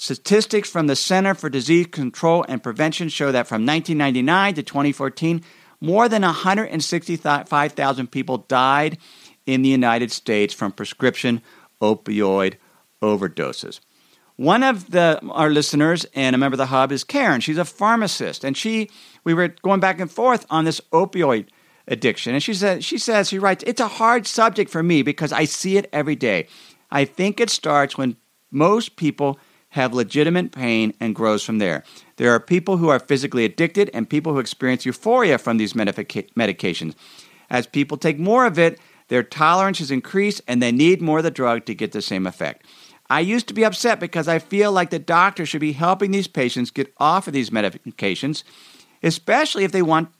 Statistics 0.00 0.70
from 0.70 0.86
the 0.86 0.94
Center 0.94 1.34
for 1.34 1.50
Disease 1.50 1.88
Control 1.90 2.44
and 2.48 2.62
Prevention 2.62 3.08
show 3.08 3.32
that 3.32 3.48
from 3.48 3.66
1999 3.66 4.54
to 4.54 4.62
2014, 4.62 5.42
more 5.80 6.08
than 6.08 6.22
165,000 6.22 8.06
people 8.12 8.38
died 8.46 8.96
in 9.44 9.62
the 9.62 9.68
United 9.68 10.12
States 10.12 10.54
from 10.54 10.70
prescription 10.70 11.42
opioid 11.82 12.54
overdoses. 13.02 13.80
One 14.36 14.62
of 14.62 14.92
the 14.92 15.18
our 15.30 15.50
listeners 15.50 16.06
and 16.14 16.36
a 16.36 16.38
member 16.38 16.54
of 16.54 16.58
the 16.58 16.66
hub 16.66 16.92
is 16.92 17.02
Karen. 17.02 17.40
She's 17.40 17.58
a 17.58 17.64
pharmacist, 17.64 18.44
and 18.44 18.56
she 18.56 18.88
we 19.24 19.34
were 19.34 19.48
going 19.48 19.80
back 19.80 19.98
and 19.98 20.08
forth 20.08 20.46
on 20.48 20.64
this 20.64 20.80
opioid 20.92 21.48
addiction. 21.88 22.34
And 22.34 22.42
she 22.42 22.54
said 22.54 22.84
she 22.84 22.98
says 22.98 23.30
she 23.30 23.40
writes, 23.40 23.64
"It's 23.66 23.80
a 23.80 23.88
hard 23.88 24.28
subject 24.28 24.70
for 24.70 24.84
me 24.84 25.02
because 25.02 25.32
I 25.32 25.44
see 25.44 25.76
it 25.76 25.90
every 25.92 26.14
day. 26.14 26.46
I 26.88 27.04
think 27.04 27.40
it 27.40 27.50
starts 27.50 27.98
when 27.98 28.16
most 28.52 28.94
people 28.94 29.40
have 29.70 29.92
legitimate 29.92 30.52
pain 30.52 30.94
and 30.98 31.14
grows 31.14 31.42
from 31.42 31.58
there. 31.58 31.84
There 32.16 32.32
are 32.32 32.40
people 32.40 32.78
who 32.78 32.88
are 32.88 32.98
physically 32.98 33.44
addicted 33.44 33.90
and 33.92 34.08
people 34.08 34.32
who 34.32 34.38
experience 34.38 34.86
euphoria 34.86 35.38
from 35.38 35.58
these 35.58 35.74
medica- 35.74 36.24
medications. 36.36 36.94
As 37.50 37.66
people 37.66 37.96
take 37.96 38.18
more 38.18 38.46
of 38.46 38.58
it, 38.58 38.78
their 39.08 39.22
tolerance 39.22 39.80
is 39.80 39.90
increased 39.90 40.42
and 40.46 40.62
they 40.62 40.72
need 40.72 41.02
more 41.02 41.18
of 41.18 41.24
the 41.24 41.30
drug 41.30 41.64
to 41.66 41.74
get 41.74 41.92
the 41.92 42.02
same 42.02 42.26
effect. 42.26 42.64
I 43.10 43.20
used 43.20 43.48
to 43.48 43.54
be 43.54 43.64
upset 43.64 44.00
because 44.00 44.28
I 44.28 44.38
feel 44.38 44.70
like 44.70 44.90
the 44.90 44.98
doctor 44.98 45.46
should 45.46 45.62
be 45.62 45.72
helping 45.72 46.10
these 46.10 46.28
patients 46.28 46.70
get 46.70 46.92
off 46.98 47.26
of 47.26 47.32
these 47.32 47.50
medications, 47.50 48.44
especially 49.02 49.64
if 49.64 49.72
they 49.72 49.82
want 49.82 50.10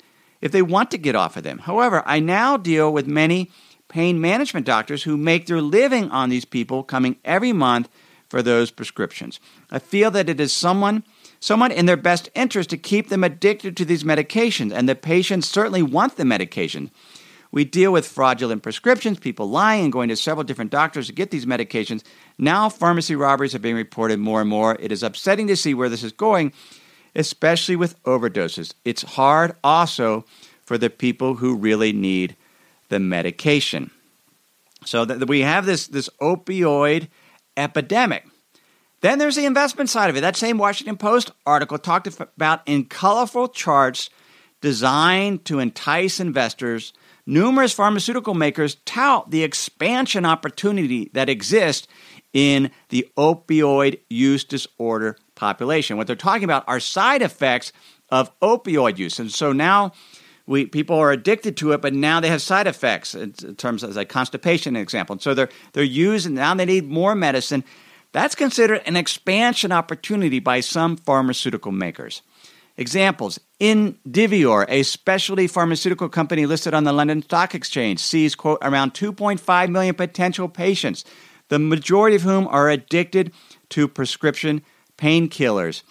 if 0.40 0.52
they 0.52 0.62
want 0.62 0.90
to 0.92 0.98
get 0.98 1.16
off 1.16 1.36
of 1.36 1.42
them. 1.42 1.58
However, 1.58 2.02
I 2.06 2.20
now 2.20 2.56
deal 2.56 2.92
with 2.92 3.08
many 3.08 3.50
pain 3.88 4.20
management 4.20 4.64
doctors 4.64 5.02
who 5.02 5.16
make 5.16 5.46
their 5.46 5.60
living 5.60 6.10
on 6.10 6.30
these 6.30 6.44
people 6.44 6.84
coming 6.84 7.16
every 7.24 7.52
month 7.52 7.88
for 8.28 8.42
those 8.42 8.70
prescriptions. 8.70 9.40
I 9.70 9.78
feel 9.78 10.10
that 10.12 10.28
it 10.28 10.40
is 10.40 10.52
someone 10.52 11.04
someone 11.40 11.70
in 11.70 11.86
their 11.86 11.96
best 11.96 12.28
interest 12.34 12.70
to 12.70 12.76
keep 12.76 13.08
them 13.08 13.22
addicted 13.22 13.76
to 13.76 13.84
these 13.84 14.02
medications, 14.02 14.72
and 14.72 14.88
the 14.88 14.94
patients 14.94 15.48
certainly 15.48 15.82
want 15.82 16.16
the 16.16 16.24
medication. 16.24 16.90
We 17.50 17.64
deal 17.64 17.92
with 17.92 18.06
fraudulent 18.06 18.62
prescriptions, 18.62 19.18
people 19.18 19.48
lying 19.48 19.84
and 19.84 19.92
going 19.92 20.10
to 20.10 20.16
several 20.16 20.44
different 20.44 20.70
doctors 20.70 21.06
to 21.06 21.14
get 21.14 21.30
these 21.30 21.46
medications. 21.46 22.02
Now, 22.36 22.68
pharmacy 22.68 23.16
robberies 23.16 23.54
are 23.54 23.60
being 23.60 23.74
reported 23.74 24.18
more 24.18 24.40
and 24.40 24.50
more. 24.50 24.76
It 24.78 24.92
is 24.92 25.02
upsetting 25.02 25.46
to 25.46 25.56
see 25.56 25.72
where 25.72 25.88
this 25.88 26.02
is 26.02 26.12
going, 26.12 26.52
especially 27.14 27.76
with 27.76 28.02
overdoses. 28.02 28.74
It's 28.84 29.02
hard 29.02 29.56
also 29.64 30.26
for 30.62 30.76
the 30.76 30.90
people 30.90 31.36
who 31.36 31.56
really 31.56 31.92
need 31.92 32.36
the 32.90 32.98
medication. 32.98 33.90
So 34.84 35.04
that 35.06 35.26
we 35.26 35.40
have 35.40 35.64
this, 35.64 35.86
this 35.86 36.10
opioid 36.20 37.08
epidemic. 37.58 38.24
Then 39.00 39.18
there's 39.18 39.36
the 39.36 39.44
investment 39.44 39.90
side 39.90 40.10
of 40.10 40.16
it. 40.16 40.22
That 40.22 40.36
same 40.36 40.58
Washington 40.58 40.96
Post 40.96 41.30
article 41.46 41.78
talked 41.78 42.06
about 42.06 42.62
in 42.66 42.86
colorful 42.86 43.48
charts 43.48 44.10
designed 44.60 45.44
to 45.44 45.60
entice 45.60 46.18
investors. 46.18 46.92
Numerous 47.26 47.72
pharmaceutical 47.72 48.34
makers 48.34 48.76
tout 48.86 49.30
the 49.30 49.44
expansion 49.44 50.24
opportunity 50.24 51.10
that 51.12 51.28
exists 51.28 51.86
in 52.32 52.70
the 52.88 53.06
opioid 53.16 54.00
use 54.08 54.44
disorder 54.44 55.16
population. 55.34 55.96
What 55.96 56.06
they're 56.06 56.16
talking 56.16 56.44
about 56.44 56.64
are 56.66 56.80
side 56.80 57.22
effects 57.22 57.72
of 58.10 58.36
opioid 58.40 58.98
use. 58.98 59.18
And 59.18 59.30
so 59.30 59.52
now 59.52 59.92
we 60.48 60.64
people 60.66 60.96
are 60.96 61.12
addicted 61.12 61.56
to 61.58 61.72
it, 61.72 61.82
but 61.82 61.92
now 61.92 62.20
they 62.20 62.28
have 62.28 62.42
side 62.42 62.66
effects 62.66 63.14
in, 63.14 63.32
terms 63.32 63.82
of 63.82 63.94
like 63.94 64.08
constipation, 64.08 64.74
an 64.74 64.82
example. 64.82 65.12
And 65.12 65.22
so 65.22 65.34
they're 65.34 65.50
they're 65.74 65.84
using 65.84 66.34
now 66.34 66.54
they 66.54 66.64
need 66.64 66.88
more 66.88 67.14
medicine. 67.14 67.62
That's 68.12 68.34
considered 68.34 68.82
an 68.86 68.96
expansion 68.96 69.70
opportunity 69.70 70.40
by 70.40 70.60
some 70.60 70.96
pharmaceutical 70.96 71.70
makers. 71.70 72.22
Examples 72.78 73.38
Indivior, 73.60 74.64
a 74.68 74.84
specialty 74.84 75.46
pharmaceutical 75.46 76.08
company 76.08 76.46
listed 76.46 76.72
on 76.72 76.84
the 76.84 76.92
London 76.92 77.22
Stock 77.22 77.54
Exchange, 77.54 77.98
sees, 78.00 78.34
quote, 78.34 78.58
around 78.62 78.94
2.5 78.94 79.68
million 79.68 79.94
potential 79.94 80.48
patients, 80.48 81.04
the 81.48 81.58
majority 81.58 82.16
of 82.16 82.22
whom 82.22 82.46
are 82.48 82.70
addicted 82.70 83.32
to 83.70 83.88
prescription 83.88 84.62
painkillers, 84.96 85.82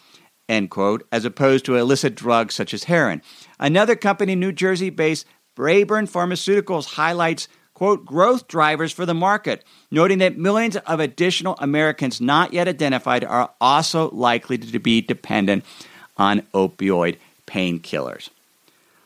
end 0.50 0.70
quote, 0.70 1.08
as 1.12 1.26
opposed 1.26 1.66
to 1.66 1.76
illicit 1.76 2.16
drugs 2.16 2.56
such 2.56 2.74
as 2.74 2.86
heroin. 2.86 3.22
Another 3.60 3.96
company, 3.96 4.36
New 4.36 4.52
Jersey 4.52 4.90
based 4.90 5.26
Braeburn 5.56 6.10
Pharmaceuticals, 6.10 6.86
highlights, 6.86 7.48
quote, 7.74 8.06
growth 8.06 8.48
drivers 8.48 8.92
for 8.92 9.06
the 9.06 9.14
market, 9.14 9.64
noting 9.90 10.20
that 10.20 10.38
millions 10.38 10.76
of 10.78 11.00
additional 11.00 11.56
Americans 11.60 12.22
not 12.22 12.54
yet 12.54 12.68
identified 12.68 13.24
are 13.24 13.52
also 13.60 14.10
likely 14.12 14.58
to 14.58 14.80
be 14.80 15.02
dependent 15.02 15.66
on 16.18 16.42
opioid 16.54 17.18
painkillers. 17.48 18.30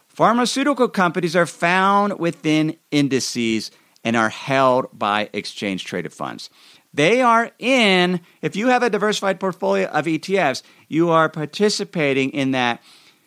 Pharmaceutical 0.07 0.89
companies 0.89 1.36
are 1.36 1.45
found 1.45 2.19
within 2.19 2.75
indices 2.91 3.71
and 4.03 4.15
are 4.15 4.29
held 4.29 4.88
by 4.91 5.29
exchange 5.31 5.86
traded 5.86 6.13
funds. 6.13 6.50
They 6.93 7.21
are 7.21 7.51
in, 7.57 8.21
if 8.41 8.55
you 8.55 8.67
have 8.67 8.83
a 8.83 8.89
diversified 8.89 9.39
portfolio 9.39 9.88
of 9.88 10.05
ETFs, 10.05 10.62
you 10.88 11.10
are 11.10 11.29
participating 11.29 12.31
in 12.31 12.51
that 12.51 12.81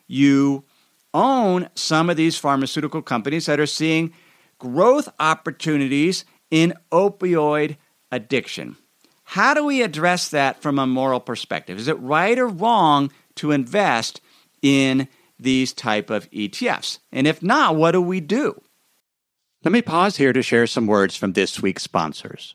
you 0.06 0.64
own 1.14 1.68
some 1.75 2.11
of 2.11 2.16
these 2.16 2.37
pharmaceutical 2.37 3.00
companies 3.00 3.47
that 3.47 3.61
are 3.61 3.66
seeing 3.66 4.12
growth 4.59 5.09
opportunities 5.18 6.25
in 6.50 6.75
opioid 6.92 7.76
addiction. 8.12 8.76
How 9.25 9.54
do 9.54 9.64
we 9.64 9.83
address 9.83 10.28
that 10.28 10.61
from 10.61 10.78
a 10.78 10.87
moral 10.87 11.21
perspective? 11.21 11.78
Is 11.78 11.88
it 11.88 11.99
right 12.00 12.38
or 12.38 12.47
wrong 12.47 13.11
to 13.37 13.52
invest 13.52 14.21
in 14.61 15.09
these 15.38 15.73
type 15.73 16.11
of 16.11 16.30
ETFs? 16.30 16.99
And 17.11 17.26
if 17.26 17.42
not, 17.42 17.76
what 17.76 17.92
do 17.92 18.02
we 18.02 18.21
do? 18.21 18.61
Let 19.64 19.73
me 19.73 19.80
pause 19.80 20.18
here 20.18 20.35
to 20.35 20.42
share 20.42 20.66
some 20.66 20.87
words 20.87 21.16
from 21.16 21.33
this 21.33 21.62
week's 21.62 21.83
sponsors. 21.83 22.54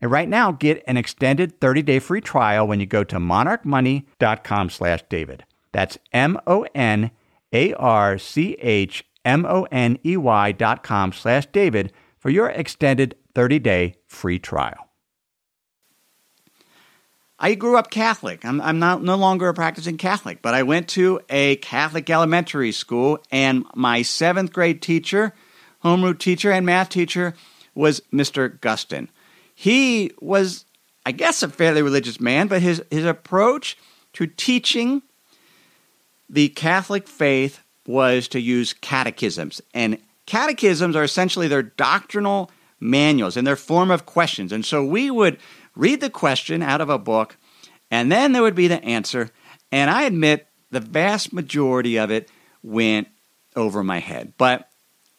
And 0.00 0.10
right 0.10 0.28
now, 0.28 0.52
get 0.52 0.84
an 0.86 0.96
extended 0.96 1.58
30-day 1.60 2.00
free 2.00 2.20
trial 2.20 2.66
when 2.66 2.80
you 2.80 2.86
go 2.86 3.02
to 3.04 3.16
monarchmoney.com 3.16 4.70
slash 4.70 5.02
David. 5.08 5.44
That's 5.72 5.98
M-O-N 6.12 7.10
a 7.52 7.72
R 7.74 8.18
C 8.18 8.56
H 8.60 9.04
M 9.24 9.44
O 9.46 9.66
N 9.70 9.98
E 10.04 10.16
Y 10.16 10.52
dot 10.52 10.82
com 10.82 11.12
slash 11.12 11.46
David 11.46 11.92
for 12.18 12.30
your 12.30 12.48
extended 12.48 13.16
30 13.34 13.58
day 13.58 13.94
free 14.06 14.38
trial. 14.38 14.88
I 17.38 17.54
grew 17.54 17.76
up 17.76 17.90
Catholic. 17.90 18.44
I'm, 18.46 18.62
I'm 18.62 18.78
not 18.78 19.02
no 19.02 19.16
longer 19.16 19.48
a 19.48 19.54
practicing 19.54 19.98
Catholic, 19.98 20.40
but 20.40 20.54
I 20.54 20.62
went 20.62 20.88
to 20.90 21.20
a 21.28 21.56
Catholic 21.56 22.08
elementary 22.08 22.72
school, 22.72 23.18
and 23.30 23.64
my 23.74 24.00
seventh 24.00 24.52
grade 24.52 24.80
teacher, 24.80 25.34
homeroom 25.84 26.18
teacher, 26.18 26.50
and 26.50 26.64
math 26.64 26.88
teacher 26.88 27.34
was 27.74 28.00
Mr. 28.10 28.58
Gustin. 28.60 29.08
He 29.58 30.12
was, 30.20 30.66
I 31.06 31.12
guess, 31.12 31.42
a 31.42 31.48
fairly 31.48 31.80
religious 31.80 32.20
man, 32.20 32.46
but 32.46 32.60
his, 32.60 32.82
his 32.90 33.06
approach 33.06 33.78
to 34.12 34.26
teaching 34.26 35.00
the 36.28 36.50
Catholic 36.50 37.08
faith 37.08 37.60
was 37.86 38.28
to 38.28 38.40
use 38.40 38.74
catechisms. 38.74 39.62
And 39.72 39.98
catechisms 40.26 40.94
are 40.94 41.04
essentially 41.04 41.48
their 41.48 41.62
doctrinal 41.62 42.50
manuals 42.80 43.38
in 43.38 43.46
their 43.46 43.56
form 43.56 43.90
of 43.90 44.04
questions. 44.04 44.52
And 44.52 44.64
so 44.64 44.84
we 44.84 45.10
would 45.10 45.38
read 45.74 46.02
the 46.02 46.10
question 46.10 46.62
out 46.62 46.82
of 46.82 46.90
a 46.90 46.98
book, 46.98 47.38
and 47.90 48.12
then 48.12 48.32
there 48.32 48.42
would 48.42 48.54
be 48.54 48.68
the 48.68 48.84
answer. 48.84 49.30
And 49.72 49.88
I 49.88 50.02
admit 50.02 50.48
the 50.70 50.80
vast 50.80 51.32
majority 51.32 51.96
of 51.96 52.10
it 52.10 52.28
went 52.62 53.08
over 53.54 53.82
my 53.82 54.00
head. 54.00 54.34
But 54.36 54.68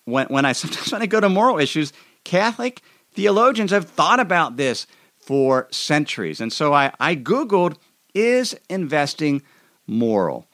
when, 0.05 0.27
when 0.27 0.45
I 0.45 0.51
sometimes 0.53 0.91
when 0.91 1.01
I 1.01 1.07
go 1.07 1.19
to 1.19 1.27
moral 1.27 1.57
issues, 1.57 1.91
Catholic 2.23 2.83
theologians 3.17 3.71
have 3.71 3.89
thought 3.89 4.19
about 4.19 4.57
this 4.57 4.85
for 5.17 5.67
centuries. 5.71 6.39
And 6.39 6.53
so 6.53 6.71
I, 6.71 6.93
I 6.99 7.15
Googled, 7.15 7.75
is 8.13 8.55
investing 8.69 9.41
moral? 9.87 10.47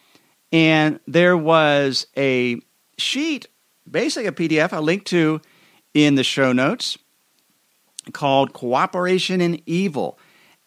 And 0.53 1.01
there 1.05 1.35
was 1.35 2.07
a 2.15 2.61
sheet, 2.97 3.47
basically 3.89 4.27
a 4.27 4.31
PDF, 4.31 4.71
I 4.71 4.79
linked 4.79 5.07
to 5.07 5.41
in 5.93 6.15
the 6.15 6.23
show 6.23 6.53
notes 6.53 6.97
called 8.13 8.53
Cooperation 8.53 9.41
in 9.41 9.61
Evil. 9.65 10.17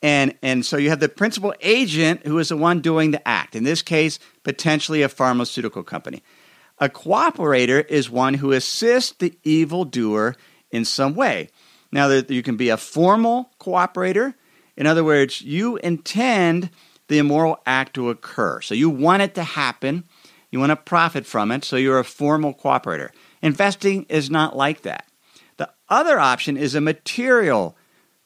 And, 0.02 0.34
and 0.42 0.66
so 0.66 0.76
you 0.76 0.90
have 0.90 1.00
the 1.00 1.08
principal 1.08 1.54
agent 1.62 2.26
who 2.26 2.38
is 2.38 2.50
the 2.50 2.58
one 2.58 2.80
doing 2.80 3.12
the 3.12 3.26
act, 3.26 3.56
in 3.56 3.64
this 3.64 3.80
case, 3.80 4.18
potentially 4.42 5.00
a 5.00 5.08
pharmaceutical 5.08 5.82
company. 5.82 6.22
A 6.78 6.90
cooperator 6.90 7.88
is 7.88 8.10
one 8.10 8.34
who 8.34 8.52
assists 8.52 9.12
the 9.12 9.34
evildoer 9.44 10.36
in 10.70 10.84
some 10.84 11.14
way. 11.14 11.48
Now, 11.92 12.08
that 12.08 12.30
you 12.30 12.42
can 12.42 12.56
be 12.56 12.68
a 12.68 12.76
formal 12.76 13.50
cooperator. 13.60 14.34
In 14.76 14.86
other 14.86 15.04
words, 15.04 15.40
you 15.40 15.76
intend 15.78 16.70
the 17.08 17.18
immoral 17.18 17.60
act 17.66 17.94
to 17.94 18.10
occur. 18.10 18.60
So 18.60 18.74
you 18.74 18.90
want 18.90 19.22
it 19.22 19.34
to 19.36 19.44
happen, 19.44 20.04
you 20.50 20.58
want 20.58 20.70
to 20.70 20.76
profit 20.76 21.24
from 21.26 21.52
it, 21.52 21.64
so 21.64 21.76
you're 21.76 21.98
a 21.98 22.04
formal 22.04 22.52
cooperator. 22.52 23.10
Investing 23.42 24.04
is 24.08 24.30
not 24.30 24.56
like 24.56 24.82
that. 24.82 25.06
The 25.56 25.70
other 25.88 26.18
option 26.18 26.56
is 26.56 26.74
a 26.74 26.80
material 26.80 27.76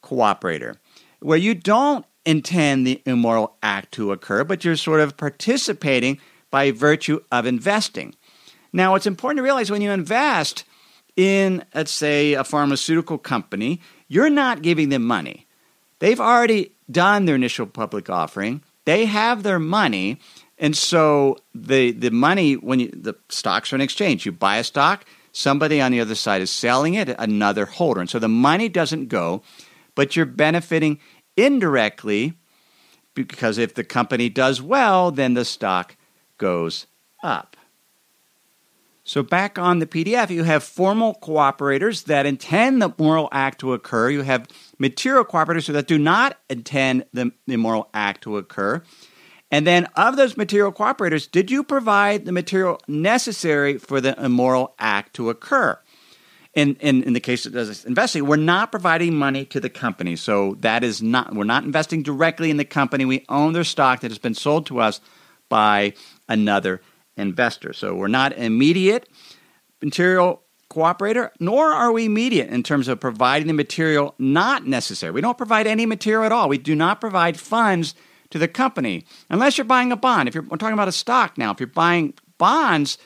cooperator, 0.02 0.76
where 1.20 1.38
you 1.38 1.54
don't 1.54 2.06
intend 2.24 2.86
the 2.86 3.02
immoral 3.04 3.56
act 3.62 3.92
to 3.92 4.12
occur, 4.12 4.44
but 4.44 4.64
you're 4.64 4.76
sort 4.76 5.00
of 5.00 5.16
participating 5.16 6.18
by 6.50 6.70
virtue 6.70 7.20
of 7.30 7.46
investing. 7.46 8.14
Now, 8.72 8.94
it's 8.94 9.06
important 9.06 9.38
to 9.38 9.42
realize 9.42 9.70
when 9.70 9.82
you 9.82 9.90
invest 9.90 10.64
in, 11.20 11.64
let's 11.74 11.92
say, 11.92 12.35
a 12.35 12.44
pharmaceutical 12.44 13.18
company, 13.18 13.80
you're 14.09 14.30
not 14.30 14.62
giving 14.62 14.88
them 14.88 15.04
money. 15.04 15.46
They've 15.98 16.20
already 16.20 16.72
done 16.90 17.24
their 17.24 17.35
initial 17.35 17.66
public 17.66 18.09
offering. 18.09 18.62
They 18.85 19.06
have 19.06 19.42
their 19.42 19.59
money, 19.59 20.18
and 20.59 20.76
so 20.76 21.37
the 21.54 21.92
the 21.92 22.11
money 22.11 22.54
when 22.54 22.80
you, 22.80 22.88
the 22.88 23.14
stocks 23.28 23.72
are 23.72 23.76
in 23.76 23.83
exchange, 23.83 24.24
you 24.24 24.33
buy 24.33 24.56
a 24.56 24.64
stock, 24.64 25.04
Somebody 25.33 25.80
on 25.80 25.92
the 25.92 26.00
other 26.00 26.14
side 26.14 26.42
is 26.42 26.50
selling 26.50 26.94
it, 26.94 27.09
another 27.18 27.66
holder. 27.66 28.00
And 28.00 28.11
so 28.11 28.18
the 28.18 28.28
money 28.28 28.68
doesn't 28.68 29.09
go, 29.09 29.42
but 29.94 30.16
you're 30.16 30.26
benefiting 30.26 30.98
indirectly 31.37 32.35
because 33.14 33.59
if 33.59 33.74
the 33.74 33.85
company 33.85 34.28
does 34.28 34.61
well, 34.61 35.11
then 35.11 35.35
the 35.35 35.44
stock 35.44 35.96
goes 36.38 36.87
up. 37.22 37.49
So, 39.10 39.24
back 39.24 39.58
on 39.58 39.80
the 39.80 39.88
PDF, 39.88 40.30
you 40.30 40.44
have 40.44 40.62
formal 40.62 41.18
cooperators 41.20 42.04
that 42.04 42.26
intend 42.26 42.80
the 42.80 42.94
moral 42.96 43.28
act 43.32 43.58
to 43.58 43.72
occur. 43.72 44.08
You 44.08 44.22
have 44.22 44.46
material 44.78 45.24
cooperators 45.24 45.66
that 45.72 45.88
do 45.88 45.98
not 45.98 46.38
intend 46.48 47.06
the 47.12 47.32
immoral 47.48 47.90
act 47.92 48.22
to 48.22 48.36
occur. 48.36 48.84
And 49.50 49.66
then, 49.66 49.88
of 49.96 50.16
those 50.16 50.36
material 50.36 50.70
cooperators, 50.72 51.28
did 51.28 51.50
you 51.50 51.64
provide 51.64 52.24
the 52.24 52.30
material 52.30 52.80
necessary 52.86 53.78
for 53.78 54.00
the 54.00 54.14
immoral 54.24 54.76
act 54.78 55.14
to 55.14 55.28
occur? 55.28 55.76
In, 56.54 56.76
in, 56.76 57.02
in 57.02 57.12
the 57.12 57.18
case 57.18 57.46
of 57.46 57.56
investing, 57.86 58.26
we're 58.26 58.36
not 58.36 58.70
providing 58.70 59.16
money 59.16 59.44
to 59.46 59.58
the 59.58 59.68
company. 59.68 60.14
So 60.14 60.54
that 60.60 60.84
is 60.84 61.02
not, 61.02 61.34
we're 61.34 61.42
not 61.42 61.64
investing 61.64 62.04
directly 62.04 62.48
in 62.48 62.58
the 62.58 62.64
company. 62.64 63.04
We 63.04 63.24
own 63.28 63.54
their 63.54 63.64
stock 63.64 64.02
that 64.02 64.12
has 64.12 64.18
been 64.18 64.34
sold 64.34 64.66
to 64.66 64.78
us 64.78 65.00
by 65.48 65.94
another 66.28 66.80
investor. 67.20 67.72
So 67.72 67.94
we're 67.94 68.09
not 68.09 68.33
immediate 68.33 69.09
material 69.83 70.42
cooperator, 70.70 71.30
nor 71.40 71.72
are 71.72 71.92
we 71.92 72.04
immediate 72.04 72.48
in 72.48 72.62
terms 72.62 72.88
of 72.88 73.00
providing 73.00 73.48
the 73.48 73.52
material 73.52 74.14
not 74.18 74.66
necessary. 74.66 75.12
We 75.12 75.20
don't 75.20 75.37
provide 75.37 75.66
any 75.66 75.85
material 75.85 76.24
at 76.24 76.33
all. 76.33 76.48
We 76.48 76.59
do 76.59 76.74
not 76.74 77.00
provide 77.00 77.38
funds 77.38 77.94
to 78.30 78.38
the 78.38 78.48
company 78.48 79.04
unless 79.28 79.59
you're 79.59 79.64
buying 79.64 79.90
a 79.90 79.96
bond. 79.96 80.28
If 80.28 80.35
you're 80.35 80.44
talking 80.44 80.72
about 80.72 80.88
a 80.88 80.92
stock 80.92 81.37
now, 81.37 81.50
if 81.50 81.59
you're 81.59 81.66
buying 81.66 82.14
bonds 82.38 82.98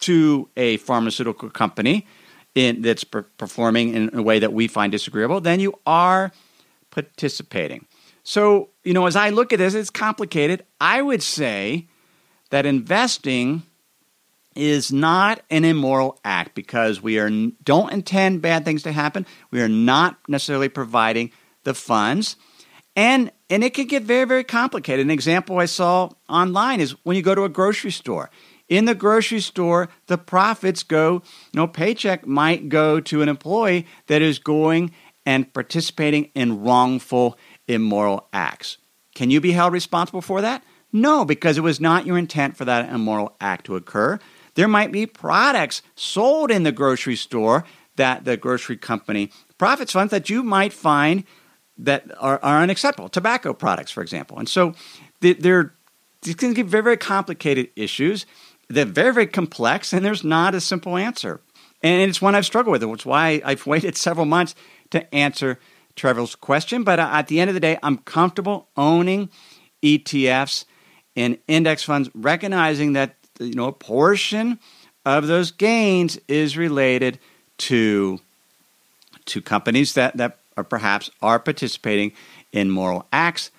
to 0.00 0.48
a 0.56 0.78
pharmaceutical 0.78 1.50
company 1.50 2.06
in, 2.54 2.82
that's 2.82 3.04
per- 3.04 3.22
performing 3.22 3.94
in 3.94 4.10
a 4.14 4.22
way 4.22 4.38
that 4.38 4.52
we 4.52 4.66
find 4.66 4.90
disagreeable, 4.90 5.40
then 5.40 5.60
you 5.60 5.74
are 5.86 6.32
participating. 6.90 7.86
So, 8.24 8.70
you 8.84 8.94
know, 8.94 9.06
as 9.06 9.16
I 9.16 9.30
look 9.30 9.52
at 9.52 9.58
this, 9.58 9.74
it's 9.74 9.90
complicated. 9.90 10.64
I 10.80 11.02
would 11.02 11.22
say 11.22 11.88
that 12.52 12.66
investing 12.66 13.62
is 14.54 14.92
not 14.92 15.40
an 15.50 15.64
immoral 15.64 16.20
act 16.22 16.54
because 16.54 17.02
we 17.02 17.18
are 17.18 17.30
don't 17.64 17.90
intend 17.90 18.42
bad 18.42 18.66
things 18.66 18.82
to 18.82 18.92
happen. 18.92 19.24
We 19.50 19.62
are 19.62 19.70
not 19.70 20.18
necessarily 20.28 20.68
providing 20.68 21.32
the 21.64 21.72
funds. 21.72 22.36
And 22.94 23.32
and 23.48 23.64
it 23.64 23.72
can 23.72 23.86
get 23.86 24.02
very 24.02 24.26
very 24.26 24.44
complicated. 24.44 25.06
An 25.06 25.10
example 25.10 25.58
I 25.58 25.64
saw 25.64 26.10
online 26.28 26.82
is 26.82 26.94
when 27.04 27.16
you 27.16 27.22
go 27.22 27.34
to 27.34 27.44
a 27.44 27.48
grocery 27.48 27.90
store. 27.90 28.30
In 28.68 28.84
the 28.84 28.94
grocery 28.94 29.40
store, 29.40 29.88
the 30.06 30.18
profits 30.18 30.82
go, 30.82 31.14
you 31.14 31.20
know, 31.54 31.66
paycheck 31.66 32.26
might 32.26 32.68
go 32.68 33.00
to 33.00 33.22
an 33.22 33.30
employee 33.30 33.86
that 34.08 34.20
is 34.20 34.38
going 34.38 34.92
and 35.24 35.50
participating 35.54 36.24
in 36.34 36.62
wrongful 36.62 37.38
immoral 37.66 38.28
acts. 38.30 38.76
Can 39.14 39.30
you 39.30 39.40
be 39.40 39.52
held 39.52 39.72
responsible 39.72 40.20
for 40.20 40.42
that? 40.42 40.62
No, 40.92 41.24
because 41.24 41.56
it 41.56 41.62
was 41.62 41.80
not 41.80 42.06
your 42.06 42.18
intent 42.18 42.56
for 42.56 42.64
that 42.64 42.92
immoral 42.92 43.34
act 43.40 43.66
to 43.66 43.76
occur. 43.76 44.18
There 44.54 44.68
might 44.68 44.92
be 44.92 45.06
products 45.06 45.82
sold 45.94 46.50
in 46.50 46.62
the 46.62 46.72
grocery 46.72 47.16
store 47.16 47.64
that 47.96 48.24
the 48.24 48.36
grocery 48.36 48.76
company 48.76 49.30
profits 49.58 49.92
from 49.92 50.08
that 50.08 50.28
you 50.28 50.42
might 50.42 50.72
find 50.72 51.24
that 51.78 52.04
are, 52.18 52.38
are 52.42 52.62
unacceptable. 52.62 53.08
Tobacco 53.08 53.54
products, 53.54 53.90
for 53.90 54.02
example. 54.02 54.38
And 54.38 54.48
so 54.48 54.74
they're 55.20 55.74
these 56.22 56.36
can 56.36 56.54
be 56.54 56.62
very, 56.62 56.82
very 56.82 56.96
complicated 56.96 57.70
issues. 57.74 58.26
They're 58.68 58.84
very, 58.84 59.12
very 59.12 59.26
complex, 59.26 59.92
and 59.92 60.04
there's 60.04 60.24
not 60.24 60.54
a 60.54 60.60
simple 60.60 60.96
answer. 60.96 61.40
And 61.82 62.08
it's 62.08 62.22
one 62.22 62.36
I've 62.36 62.46
struggled 62.46 62.72
with, 62.72 62.84
which 62.84 63.02
is 63.02 63.06
why 63.06 63.42
I've 63.44 63.66
waited 63.66 63.96
several 63.96 64.26
months 64.26 64.54
to 64.90 65.12
answer 65.14 65.58
Trevor's 65.96 66.34
question. 66.34 66.84
But 66.84 67.00
uh, 67.00 67.08
at 67.12 67.26
the 67.26 67.40
end 67.40 67.50
of 67.50 67.54
the 67.54 67.60
day, 67.60 67.78
I'm 67.82 67.98
comfortable 67.98 68.68
owning 68.76 69.30
ETFs 69.82 70.64
in 71.14 71.38
index 71.48 71.82
funds, 71.82 72.10
recognizing 72.14 72.94
that 72.94 73.16
you 73.38 73.54
know 73.54 73.66
a 73.66 73.72
portion 73.72 74.58
of 75.04 75.26
those 75.26 75.50
gains 75.50 76.18
is 76.28 76.56
related 76.56 77.18
to 77.58 78.20
to 79.26 79.40
companies 79.40 79.94
that 79.94 80.16
that 80.16 80.38
are 80.56 80.64
perhaps 80.64 81.10
are 81.20 81.38
participating 81.38 82.12
in 82.52 82.70
moral 82.70 83.06
acts. 83.12 83.50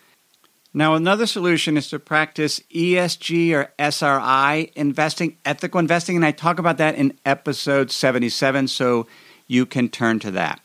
Now, 0.76 0.96
another 0.96 1.28
solution 1.28 1.78
is 1.78 1.90
to 1.90 2.00
practice 2.00 2.60
ESG 2.74 3.54
or 3.54 3.72
SRI 3.78 4.72
investing, 4.76 5.38
ethical 5.46 5.80
investing, 5.80 6.16
and 6.16 6.26
I 6.26 6.32
talk 6.32 6.58
about 6.58 6.78
that 6.78 6.96
in 6.96 7.14
episode 7.26 7.92
77, 7.92 8.68
so 8.70 9.06
you 9.46 9.68
can 9.68 9.88
turn 9.90 10.18
to 10.20 10.32
that. 10.32 10.62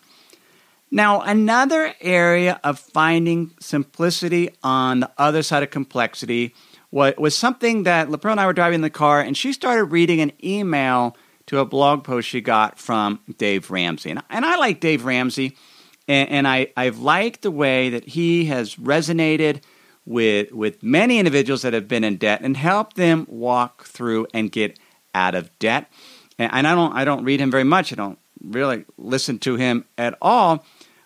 Now, 0.91 1.21
another 1.21 1.95
area 2.01 2.59
of 2.65 2.79
finding 2.79 3.51
simplicity 3.61 4.49
on 4.63 5.01
the 5.01 5.11
other 5.19 5.43
side 5.43 5.63
of 5.63 5.71
complexity 5.71 6.55
was 6.91 7.37
something 7.37 7.83
that 7.83 8.09
LaPro 8.09 8.31
and 8.31 8.41
I 8.41 8.47
were 8.47 8.53
driving 8.53 8.77
in 8.77 8.83
the 8.83 8.91
car, 8.91 9.21
and 9.21 9.37
she 9.37 9.53
started 9.53 9.85
reading 9.85 10.21
an 10.21 10.33
email 10.43 11.17
to 11.47 11.59
a 11.59 11.65
blog 11.65 12.05
post 12.05 12.29
she 12.29 12.41
got 12.41 12.79
from 12.79 13.21
Dave 13.39 13.71
Ramsey. 13.71 14.11
And, 14.11 14.23
and 14.31 14.45
I 14.45 14.57
like 14.57 14.81
Dave 14.81 15.05
Ramsey, 15.05 15.57
and, 16.07 16.29
and 16.29 16.49
I, 16.49 16.73
I've 16.77 16.99
liked 16.99 17.43
the 17.43 17.51
way 17.51 17.91
that 17.91 18.05
he 18.05 18.47
has 18.47 18.77
resonated 18.77 19.63
with, 20.05 20.53
with 20.53 20.83
many 20.83 21.19
individuals 21.19 21.63
that 21.63 21.75
have 21.75 21.89
been 21.89 22.05
in 22.05 22.17
debt 22.17 22.41
and 22.43 22.57
helped 22.57 22.97
them 22.97 23.27
walk 23.29 23.85
through 23.85 24.27
and 24.33 24.51
get 24.51 24.79
out 25.15 25.35
of 25.35 25.57
debt. 25.59 25.91
And, 26.39 26.51
and 26.53 26.67
I, 26.67 26.75
don't, 26.75 26.95
I 26.95 27.05
don't 27.05 27.25
read 27.25 27.41
him 27.41 27.51
very 27.51 27.65
much, 27.65 27.93
I 27.93 27.97
don't 27.97 28.19
really 28.43 28.85
listen 28.97 29.39
to 29.41 29.57
him 29.57 29.85
at 29.99 30.17
all, 30.23 30.65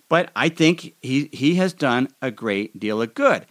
but 0.09 0.31
I 0.37 0.49
think 0.49 0.95
he, 1.01 1.29
he 1.33 1.55
has 1.57 1.73
done 1.73 2.09
a 2.21 2.31
great 2.31 2.79
deal 2.79 3.03
of 3.03 3.15
good. 3.15 3.47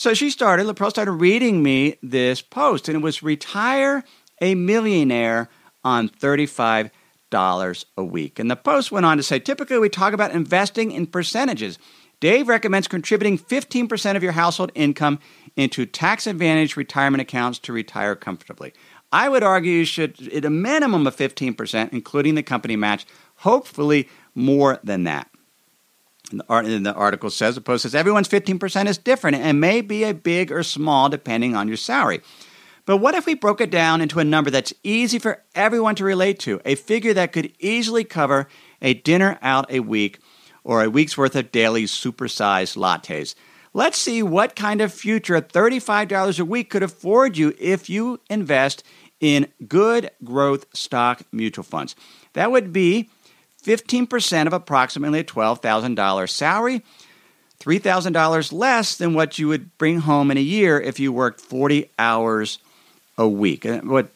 So 0.00 0.14
she 0.14 0.30
started, 0.30 0.66
LaPro 0.66 0.88
started 0.88 1.12
reading 1.12 1.62
me 1.62 1.98
this 2.02 2.40
post, 2.40 2.88
and 2.88 2.96
it 2.96 3.02
was 3.02 3.22
Retire 3.22 4.02
a 4.40 4.54
Millionaire 4.54 5.50
on 5.84 6.08
$35 6.08 6.90
a 7.98 8.02
week. 8.02 8.38
And 8.38 8.50
the 8.50 8.56
post 8.56 8.90
went 8.90 9.04
on 9.04 9.18
to 9.18 9.22
say 9.22 9.38
typically 9.38 9.78
we 9.78 9.90
talk 9.90 10.14
about 10.14 10.30
investing 10.30 10.90
in 10.90 11.06
percentages. 11.06 11.78
Dave 12.18 12.48
recommends 12.48 12.88
contributing 12.88 13.38
15% 13.38 14.16
of 14.16 14.22
your 14.22 14.32
household 14.32 14.72
income 14.74 15.18
into 15.54 15.84
tax 15.84 16.26
advantage 16.26 16.78
retirement 16.78 17.20
accounts 17.20 17.58
to 17.58 17.70
retire 17.74 18.16
comfortably. 18.16 18.72
I 19.12 19.28
would 19.28 19.42
argue 19.42 19.72
you 19.72 19.84
should, 19.84 20.32
at 20.32 20.46
a 20.46 20.50
minimum 20.50 21.06
of 21.06 21.14
15%, 21.14 21.92
including 21.92 22.36
the 22.36 22.42
company 22.42 22.74
match, 22.74 23.04
hopefully 23.34 24.08
more 24.34 24.80
than 24.82 25.04
that. 25.04 25.29
And 26.30 26.86
the 26.86 26.94
article 26.94 27.30
says, 27.30 27.54
the 27.54 27.60
post 27.60 27.82
says, 27.82 27.94
everyone's 27.94 28.28
15% 28.28 28.86
is 28.86 28.98
different 28.98 29.36
and 29.36 29.60
may 29.60 29.80
be 29.80 30.04
a 30.04 30.14
big 30.14 30.52
or 30.52 30.62
small 30.62 31.08
depending 31.08 31.56
on 31.56 31.68
your 31.68 31.76
salary. 31.76 32.20
But 32.86 32.98
what 32.98 33.14
if 33.14 33.26
we 33.26 33.34
broke 33.34 33.60
it 33.60 33.70
down 33.70 34.00
into 34.00 34.20
a 34.20 34.24
number 34.24 34.50
that's 34.50 34.72
easy 34.82 35.18
for 35.18 35.42
everyone 35.54 35.94
to 35.96 36.04
relate 36.04 36.38
to, 36.40 36.60
a 36.64 36.74
figure 36.74 37.14
that 37.14 37.32
could 37.32 37.52
easily 37.58 38.04
cover 38.04 38.48
a 38.80 38.94
dinner 38.94 39.38
out 39.42 39.70
a 39.70 39.80
week 39.80 40.18
or 40.64 40.82
a 40.82 40.90
week's 40.90 41.16
worth 41.16 41.36
of 41.36 41.52
daily 41.52 41.84
supersized 41.84 42.76
lattes? 42.76 43.34
Let's 43.72 43.98
see 43.98 44.22
what 44.22 44.56
kind 44.56 44.80
of 44.80 44.92
future 44.92 45.40
$35 45.40 46.40
a 46.40 46.44
week 46.44 46.70
could 46.70 46.82
afford 46.82 47.36
you 47.36 47.54
if 47.58 47.88
you 47.88 48.18
invest 48.28 48.82
in 49.20 49.46
good 49.68 50.10
growth 50.24 50.66
stock 50.74 51.22
mutual 51.30 51.62
funds. 51.62 51.94
That 52.32 52.50
would 52.50 52.72
be 52.72 53.10
15% 53.62 54.46
of 54.46 54.52
approximately 54.52 55.20
a 55.20 55.24
$12,000 55.24 56.28
salary, 56.28 56.82
$3,000 57.60 58.52
less 58.52 58.96
than 58.96 59.14
what 59.14 59.38
you 59.38 59.48
would 59.48 59.76
bring 59.78 60.00
home 60.00 60.30
in 60.30 60.38
a 60.38 60.42
year 60.42 60.80
if 60.80 60.98
you 60.98 61.12
worked 61.12 61.40
40 61.40 61.90
hours 61.98 62.58
a 63.18 63.28
week. 63.28 63.64
What 63.64 64.10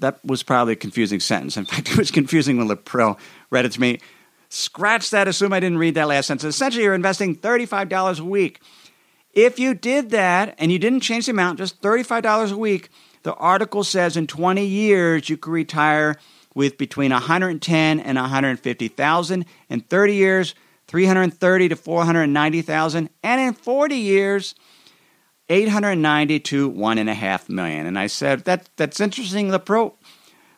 that 0.00 0.24
was 0.24 0.42
probably 0.42 0.72
a 0.72 0.76
confusing 0.76 1.20
sentence. 1.20 1.56
In 1.56 1.64
fact, 1.66 1.90
it 1.90 1.96
was 1.96 2.10
confusing 2.10 2.56
when 2.56 2.68
LaPro 2.68 3.18
read 3.50 3.66
it 3.66 3.72
to 3.72 3.80
me. 3.80 4.00
Scratch 4.48 5.10
that, 5.10 5.28
assume 5.28 5.52
I 5.52 5.60
didn't 5.60 5.78
read 5.78 5.94
that 5.94 6.08
last 6.08 6.26
sentence. 6.26 6.56
Essentially, 6.56 6.82
you're 6.82 6.94
investing 6.94 7.36
$35 7.36 8.18
a 8.18 8.24
week. 8.24 8.60
If 9.32 9.60
you 9.60 9.74
did 9.74 10.10
that 10.10 10.56
and 10.58 10.72
you 10.72 10.78
didn't 10.80 11.00
change 11.00 11.26
the 11.26 11.32
amount, 11.32 11.58
just 11.58 11.80
$35 11.82 12.50
a 12.50 12.56
week, 12.56 12.88
the 13.22 13.34
article 13.34 13.84
says 13.84 14.16
in 14.16 14.26
20 14.26 14.64
years 14.66 15.28
you 15.28 15.36
could 15.36 15.52
retire 15.52 16.16
with 16.54 16.78
between 16.78 17.12
110 17.12 18.00
and 18.00 18.18
150,000. 18.18 19.44
In 19.68 19.80
30 19.80 20.14
years, 20.14 20.54
330 20.88 21.68
to 21.68 21.76
490,000. 21.76 23.10
And 23.22 23.40
in 23.40 23.52
40 23.54 23.94
years, 23.96 24.54
890 25.48 26.40
to 26.40 26.70
1.5 26.70 27.48
million. 27.48 27.86
And 27.86 27.98
I 27.98 28.06
said, 28.06 28.44
that, 28.44 28.68
that's 28.76 29.00
interesting, 29.00 29.48
LaPro. 29.48 29.94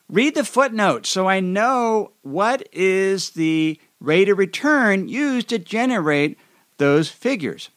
Read 0.09 0.35
the 0.35 0.43
footnote 0.43 1.05
so 1.05 1.27
I 1.27 1.39
know 1.39 2.11
what 2.21 2.67
is 2.71 3.31
the 3.31 3.79
rate 3.99 4.29
of 4.29 4.37
return 4.37 5.07
used 5.07 5.49
to 5.49 5.57
generate 5.57 6.37
those 6.77 7.09
figures. 7.09 7.69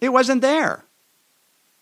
It 0.00 0.10
wasn't 0.10 0.42
there. 0.42 0.84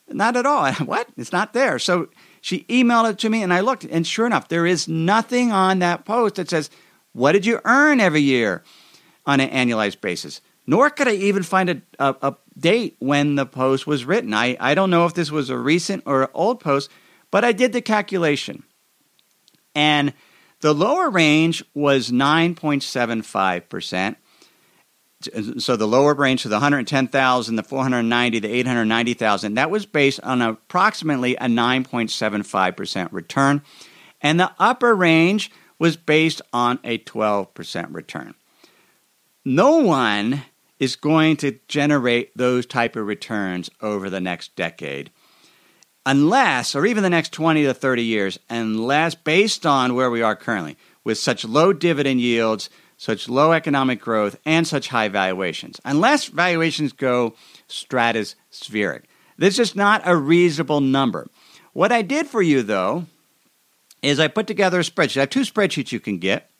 Not 0.09 0.37
at 0.37 0.46
all. 0.46 0.72
What? 0.85 1.09
It's 1.16 1.33
not 1.33 1.53
there. 1.53 1.79
So 1.79 2.09
She 2.48 2.64
emailed 2.64 3.11
it 3.11 3.18
to 3.18 3.28
me, 3.28 3.42
and 3.42 3.52
I 3.52 3.61
looked, 3.61 3.84
and 3.84 4.06
sure 4.06 4.26
enough, 4.26 4.48
there 4.48 4.64
is 4.64 4.88
nothing 4.88 5.52
on 5.52 5.80
that 5.80 6.06
post 6.06 6.37
that 6.37 6.48
says, 6.48 6.70
What 7.12 7.32
did 7.32 7.44
you 7.44 7.61
earn 7.66 8.00
every 8.00 8.22
year 8.22 8.62
on 9.26 9.40
an 9.40 9.50
annualized 9.50 10.00
basis? 10.00 10.40
Nor 10.66 10.88
could 10.88 11.08
I 11.08 11.12
even 11.12 11.42
find 11.42 11.68
a, 11.68 11.82
a, 11.98 12.16
a 12.22 12.37
date 12.58 12.96
when 13.00 13.34
the 13.34 13.44
post 13.44 13.87
was 13.87 14.06
written. 14.06 14.32
I, 14.32 14.56
I 14.61 14.74
don't 14.74 14.88
know 14.88 15.04
if 15.04 15.12
this 15.12 15.30
was 15.30 15.50
a 15.50 15.58
recent 15.58 16.04
or 16.06 16.30
old 16.32 16.61
post, 16.61 16.90
but 17.30 17.44
I 17.44 17.52
did 17.52 17.74
the 17.74 17.82
calculation. 17.82 18.62
And 19.74 20.14
the 20.62 20.72
lower 20.72 21.11
range 21.11 21.62
was 21.74 22.11
9.75%. 22.11 24.16
So 25.59 25.74
the 25.74 25.88
lower 25.88 26.14
range, 26.14 26.42
so 26.42 26.48
the 26.48 26.57
110,000, 26.57 27.57
the 27.57 27.62
490, 27.62 28.38
the 28.38 28.52
890,000, 28.52 29.54
that 29.54 29.70
was 29.70 29.85
based 29.85 30.20
on 30.22 30.40
approximately 30.40 31.35
a 31.37 31.46
9.75% 31.46 33.12
return. 33.12 33.62
And 34.20 34.38
the 34.38 34.52
upper 34.59 34.94
range 34.94 35.50
was 35.78 35.96
based 35.96 36.40
on 36.52 36.78
a 36.85 36.98
12% 36.98 37.94
return. 37.94 38.35
No 39.44 39.78
one 39.78 40.42
is 40.78 40.94
going 40.94 41.37
to 41.38 41.59
generate 41.66 42.37
those 42.37 42.66
type 42.66 42.94
of 42.94 43.07
returns 43.07 43.70
over 43.81 44.09
the 44.09 44.20
next 44.20 44.54
decade 44.54 45.11
unless 46.07 46.74
or 46.74 46.87
even 46.87 47.02
the 47.02 47.11
next 47.11 47.33
20 47.33 47.64
to 47.64 47.74
30 47.74 48.02
years 48.02 48.38
unless 48.48 49.14
based 49.14 49.66
on 49.66 49.94
where 49.94 50.11
we 50.11 50.22
are 50.22 50.37
currently 50.37 50.76
with 51.04 51.18
such 51.18 51.44
low 51.44 51.72
dividend 51.72 52.20
yields 52.20 52.70
such 52.98 53.28
low 53.28 53.52
economic 53.52 54.00
growth 54.00 54.38
and 54.44 54.66
such 54.66 54.88
high 54.88 55.08
valuations. 55.08 55.80
Unless 55.84 56.26
valuations 56.26 56.92
go 56.92 57.34
stratospheric. 57.68 59.04
This 59.38 59.58
is 59.58 59.76
not 59.76 60.02
a 60.04 60.16
reasonable 60.16 60.80
number. 60.80 61.28
What 61.72 61.92
i 61.92 62.02
did 62.02 62.26
for 62.26 62.42
you 62.42 62.62
though 62.62 63.06
is 64.02 64.18
i 64.20 64.28
put 64.28 64.46
together 64.46 64.80
a 64.80 64.82
spreadsheet. 64.82 65.18
I 65.18 65.20
have 65.20 65.30
two 65.30 65.40
spreadsheets 65.40 65.92
you 65.92 66.00
can 66.00 66.18
get 66.18 66.50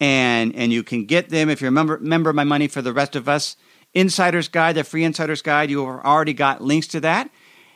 and 0.00 0.54
and 0.54 0.72
you 0.72 0.82
can 0.82 1.04
get 1.04 1.28
them 1.28 1.50
if 1.50 1.60
you 1.60 1.66
remember 1.66 1.98
member 1.98 2.30
of 2.30 2.36
my 2.36 2.44
money 2.44 2.68
for 2.68 2.80
the 2.80 2.92
rest 2.92 3.16
of 3.16 3.28
us 3.28 3.56
insiders 3.94 4.48
guide 4.48 4.76
the 4.76 4.84
free 4.84 5.02
insiders 5.02 5.42
guide. 5.42 5.70
You 5.70 5.84
have 5.84 6.04
already 6.04 6.34
got 6.34 6.62
links 6.62 6.86
to 6.88 7.00
that 7.00 7.30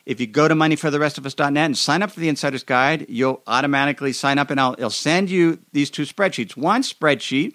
if 0.05 0.21
you 0.21 0.27
go 0.27 0.49
to 0.49 0.55
moneyfortherestofus.net 0.55 1.57
and 1.57 1.79
sign 1.79 2.03
up 2.03 2.11
for 2.11 2.21
the 2.21 2.29
insiders 2.29 2.63
guide 2.63 3.07
you'll 3.09 3.43
automatically 3.47 4.13
sign 4.13 4.39
up 4.39 4.51
and 4.51 4.61
I'll, 4.61 4.75
it'll 4.75 4.91
send 4.91 5.31
you 5.31 5.59
these 5.73 5.91
two 5.91 6.03
spreadsheets 6.03 6.57
one 6.57 6.83
spreadsheet 6.83 7.55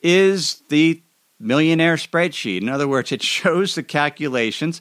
is 0.00 0.62
the 0.68 1.02
millionaire 1.38 1.96
spreadsheet 1.96 2.62
in 2.62 2.68
other 2.68 2.88
words 2.88 3.12
it 3.12 3.22
shows 3.36 3.74
the 3.74 3.82
calculations 3.82 4.80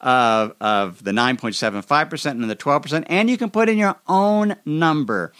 of, 0.00 0.54
of 0.60 1.02
the 1.02 1.12
9.75% 1.12 2.30
and 2.30 2.50
the 2.50 2.56
12% 2.56 3.04
and 3.08 3.30
you 3.30 3.38
can 3.38 3.50
put 3.50 3.68
in 3.68 3.78
your 3.78 3.96
own 4.06 4.56
number 4.64 5.32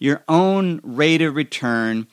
your 0.00 0.24
own 0.28 0.80
rate 0.82 1.22
of 1.22 1.36
return 1.36 2.08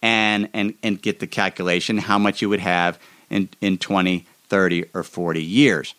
and, 0.00 0.48
and, 0.54 0.74
and 0.82 1.02
get 1.02 1.20
the 1.20 1.26
calculation 1.26 1.98
how 1.98 2.18
much 2.18 2.40
you 2.40 2.48
would 2.48 2.60
have 2.60 2.98
in, 3.28 3.48
in 3.60 3.78
20, 3.78 4.26
30, 4.48 4.84
or 4.94 5.02
40 5.02 5.42
years. 5.42 5.94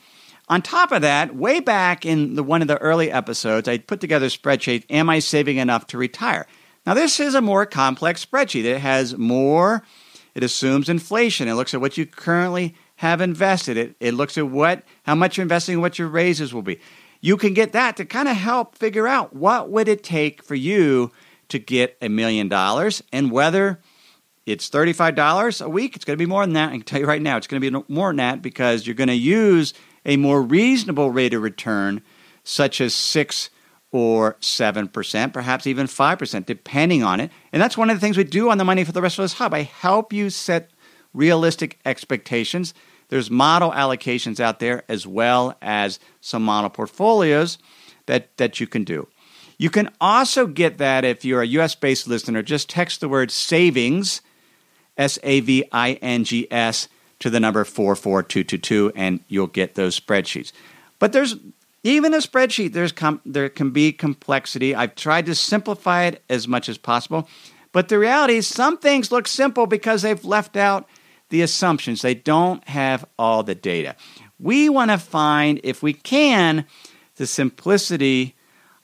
On 0.49 0.61
top 0.61 0.91
of 0.91 1.01
that, 1.01 1.35
way 1.35 1.59
back 1.59 2.05
in 2.05 2.35
the, 2.35 2.43
one 2.43 2.61
of 2.61 2.67
the 2.67 2.77
early 2.79 3.11
episodes, 3.11 3.67
I 3.67 3.77
put 3.77 4.01
together 4.01 4.25
a 4.25 4.29
spreadsheet 4.29 4.85
Am 4.89 5.09
I 5.09 5.19
saving 5.19 5.57
enough 5.57 5.87
to 5.87 5.97
retire? 5.97 6.45
Now, 6.85 6.93
this 6.93 7.19
is 7.19 7.33
a 7.33 7.41
more 7.41 7.65
complex 7.65 8.25
spreadsheet. 8.25 8.65
It 8.65 8.79
has 8.79 9.17
more, 9.17 9.83
it 10.35 10.43
assumes 10.43 10.89
inflation. 10.89 11.47
It 11.47 11.53
looks 11.53 11.73
at 11.73 11.79
what 11.79 11.97
you 11.97 12.05
currently 12.05 12.75
have 12.97 13.21
invested. 13.21 13.77
It, 13.77 13.95
it 13.99 14.13
looks 14.13 14.37
at 14.37 14.49
what 14.49 14.83
how 15.03 15.15
much 15.15 15.37
you're 15.37 15.43
investing 15.43 15.75
and 15.75 15.81
what 15.81 15.97
your 15.97 16.09
raises 16.09 16.53
will 16.53 16.61
be. 16.61 16.79
You 17.21 17.37
can 17.37 17.53
get 17.53 17.71
that 17.71 17.95
to 17.97 18.05
kind 18.05 18.27
of 18.27 18.35
help 18.35 18.77
figure 18.77 19.07
out 19.07 19.33
what 19.33 19.69
would 19.69 19.87
it 19.87 20.03
take 20.03 20.43
for 20.43 20.55
you 20.55 21.11
to 21.47 21.57
get 21.57 21.97
a 22.01 22.09
million 22.09 22.49
dollars 22.49 23.01
and 23.13 23.31
whether 23.31 23.79
it's 24.45 24.69
$35 24.69 25.65
a 25.65 25.69
week. 25.69 25.95
It's 25.95 26.03
going 26.03 26.17
to 26.17 26.21
be 26.21 26.29
more 26.29 26.45
than 26.45 26.53
that. 26.53 26.69
I 26.69 26.71
can 26.73 26.81
tell 26.81 26.99
you 26.99 27.05
right 27.05 27.21
now, 27.21 27.37
it's 27.37 27.47
going 27.47 27.61
to 27.61 27.71
be 27.71 27.85
more 27.87 28.09
than 28.09 28.17
that 28.17 28.41
because 28.41 28.85
you're 28.85 28.93
going 28.93 29.07
to 29.07 29.15
use 29.15 29.73
a 30.05 30.17
more 30.17 30.41
reasonable 30.41 31.11
rate 31.11 31.33
of 31.33 31.41
return, 31.41 32.01
such 32.43 32.81
as 32.81 32.93
6 32.93 33.49
or 33.91 34.33
7%, 34.41 35.33
perhaps 35.33 35.67
even 35.67 35.85
5%, 35.85 36.45
depending 36.45 37.03
on 37.03 37.19
it. 37.19 37.31
And 37.51 37.61
that's 37.61 37.77
one 37.77 37.89
of 37.89 37.95
the 37.95 38.01
things 38.01 38.17
we 38.17 38.23
do 38.23 38.49
on 38.49 38.57
the 38.57 38.65
Money 38.65 38.83
for 38.83 38.91
the 38.91 39.01
Rest 39.01 39.19
of 39.19 39.25
Us 39.25 39.33
Hub. 39.33 39.53
I 39.53 39.61
help 39.61 40.11
you 40.11 40.29
set 40.29 40.71
realistic 41.13 41.79
expectations. 41.85 42.73
There's 43.09 43.29
model 43.29 43.71
allocations 43.71 44.39
out 44.39 44.59
there 44.59 44.83
as 44.89 45.05
well 45.05 45.55
as 45.61 45.99
some 46.21 46.43
model 46.43 46.71
portfolios 46.71 47.59
that, 48.07 48.35
that 48.37 48.59
you 48.59 48.65
can 48.65 48.83
do. 48.83 49.07
You 49.59 49.69
can 49.69 49.91
also 50.01 50.47
get 50.47 50.79
that 50.79 51.05
if 51.05 51.23
you're 51.23 51.43
a 51.43 51.47
US 51.47 51.75
based 51.75 52.07
listener. 52.07 52.41
Just 52.41 52.69
text 52.69 52.99
the 52.99 53.07
word 53.07 53.29
savings 53.29 54.21
S 54.97 55.19
A 55.23 55.39
V 55.39 55.65
I 55.71 55.93
N 55.93 56.23
G 56.23 56.47
S, 56.51 56.87
to 57.23 57.29
the 57.29 57.39
number 57.39 57.63
44222, 57.63 58.91
and 58.95 59.21
you'll 59.29 59.47
get 59.47 59.75
those 59.75 59.97
spreadsheets. 59.97 60.51
But 60.99 61.13
there's 61.13 61.37
even 61.81 62.13
a 62.13 62.17
spreadsheet, 62.17 62.73
there's 62.73 62.91
com- 62.91 63.21
there 63.25 63.47
can 63.47 63.71
be 63.71 63.93
complexity. 63.93 64.75
I've 64.75 64.95
tried 64.95 65.25
to 65.27 65.35
simplify 65.35 66.03
it 66.03 66.21
as 66.29 66.49
much 66.49 66.67
as 66.67 66.77
possible. 66.77 67.29
But 67.71 67.87
the 67.87 67.97
reality 67.97 68.35
is, 68.35 68.47
some 68.47 68.77
things 68.77 69.09
look 69.09 69.27
simple 69.27 69.67
because 69.67 70.01
they've 70.01 70.25
left 70.25 70.57
out 70.57 70.87
the 71.29 71.41
assumptions. 71.41 72.01
They 72.01 72.13
don't 72.13 72.67
have 72.67 73.05
all 73.17 73.41
the 73.41 73.55
data. 73.55 73.95
We 74.37 74.67
want 74.69 74.91
to 74.91 74.97
find, 74.97 75.61
if 75.63 75.81
we 75.81 75.93
can, 75.93 76.65
the 77.15 77.25
simplicity 77.25 78.35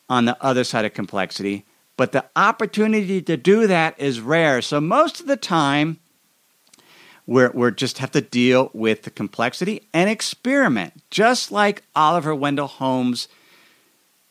on 0.10 0.26
the 0.26 0.42
other 0.42 0.64
side 0.64 0.86
of 0.86 0.94
complexity 0.94 1.66
but 2.00 2.14
the 2.14 2.24
opportunity 2.38 3.22
to 3.22 3.36
do 3.36 3.68
that 3.68 4.00
is 4.00 4.22
rare. 4.22 4.62
So 4.62 4.80
most 4.80 5.20
of 5.20 5.28
the 5.28 5.36
time, 5.36 6.00
we're, 7.30 7.52
we're 7.52 7.70
just 7.70 8.00
have 8.00 8.10
to 8.10 8.22
deal 8.22 8.72
with 8.74 9.04
the 9.04 9.12
complexity 9.12 9.88
and 9.94 10.10
experiment. 10.10 10.94
Just 11.12 11.52
like 11.52 11.84
Oliver 11.96 12.34
Wendell 12.34 12.66
Holmes 12.66 13.28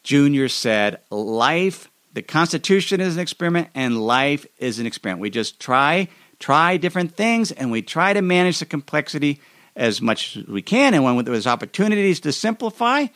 Jr. 0.02 0.48
said, 0.48 0.98
life, 1.08 1.88
the 2.12 2.22
Constitution 2.22 3.00
is 3.00 3.14
an 3.14 3.20
experiment 3.20 3.68
and 3.72 4.04
life 4.04 4.46
is 4.58 4.80
an 4.80 4.86
experiment. 4.86 5.20
We 5.20 5.30
just 5.30 5.60
try, 5.60 6.08
try 6.40 6.76
different 6.76 7.14
things 7.14 7.52
and 7.52 7.70
we 7.70 7.82
try 7.82 8.14
to 8.14 8.20
manage 8.20 8.58
the 8.58 8.66
complexity 8.66 9.40
as 9.76 10.02
much 10.02 10.36
as 10.36 10.46
we 10.48 10.60
can. 10.60 10.92
And 10.92 11.04
when 11.04 11.24
there's 11.24 11.46
opportunities 11.46 12.18
to 12.20 12.32
simplify, 12.32 13.06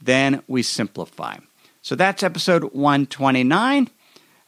then 0.00 0.44
we 0.46 0.62
simplify. 0.62 1.38
So 1.82 1.96
that's 1.96 2.22
episode 2.22 2.72
129. 2.72 3.90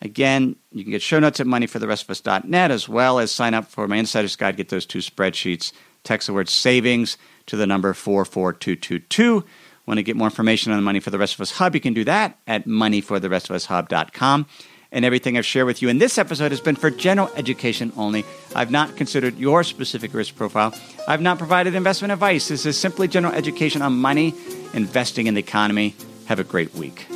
Again, 0.05 0.57
you 0.71 0.85
can 0.85 0.91
get 0.91 1.01
show 1.01 1.19
notes 1.19 1.41
at 1.41 1.47
moneyfortherestofus.net 1.47 2.71
as 2.71 2.89
well 2.89 3.19
as 3.19 3.33
sign 3.33 3.55
up 3.55 3.65
for 3.67 3.89
my 3.89 3.97
Insider's 3.97 4.37
Guide. 4.37 4.59
Get 4.59 4.69
those 4.69 4.85
two 4.85 4.99
spreadsheets. 4.99 5.73
Text 6.05 6.27
the 6.27 6.35
word 6.35 6.51
savings 6.51 7.17
to 7.47 7.57
the 7.57 7.67
number 7.67 7.95
44222. 7.95 9.45
Want 9.87 9.99
to 9.99 10.03
get 10.03 10.17
more 10.17 10.27
information 10.27 10.73
on 10.73 10.79
the 10.79 10.83
Money 10.83 11.01
for 11.01 11.11
the 11.11 11.19
Rest 11.19 11.35
of 11.35 11.41
Us 11.41 11.53
Hub? 11.53 11.75
You 11.75 11.81
can 11.81 11.95
do 11.95 12.05
that 12.05 12.39
at 12.47 12.67
moneyfortherestofus.hub.com. 12.67 14.47
And 14.93 15.05
everything 15.05 15.37
I've 15.37 15.47
shared 15.47 15.67
with 15.67 15.83
you 15.83 15.89
in 15.89 15.99
this 15.99 16.19
episode 16.19 16.53
has 16.53 16.61
been 16.61 16.77
for 16.77 16.91
general 16.91 17.31
education 17.35 17.91
only. 17.97 18.25
I've 18.55 18.71
not 18.71 18.97
considered 18.97 19.39
your 19.39 19.65
specific 19.65 20.15
risk 20.15 20.37
profile. 20.37 20.73
I've 21.09 21.23
not 21.23 21.39
provided 21.39 21.75
investment 21.75 22.13
advice. 22.13 22.49
This 22.49 22.65
is 22.65 22.79
simply 22.79 23.09
general 23.09 23.35
education 23.35 23.83
on 23.83 23.95
money, 23.95 24.35
investing 24.73 25.27
in 25.27 25.35
the 25.35 25.41
economy. 25.41 25.97
Have 26.27 26.39
a 26.39 26.45
great 26.45 26.75
week. 26.75 27.07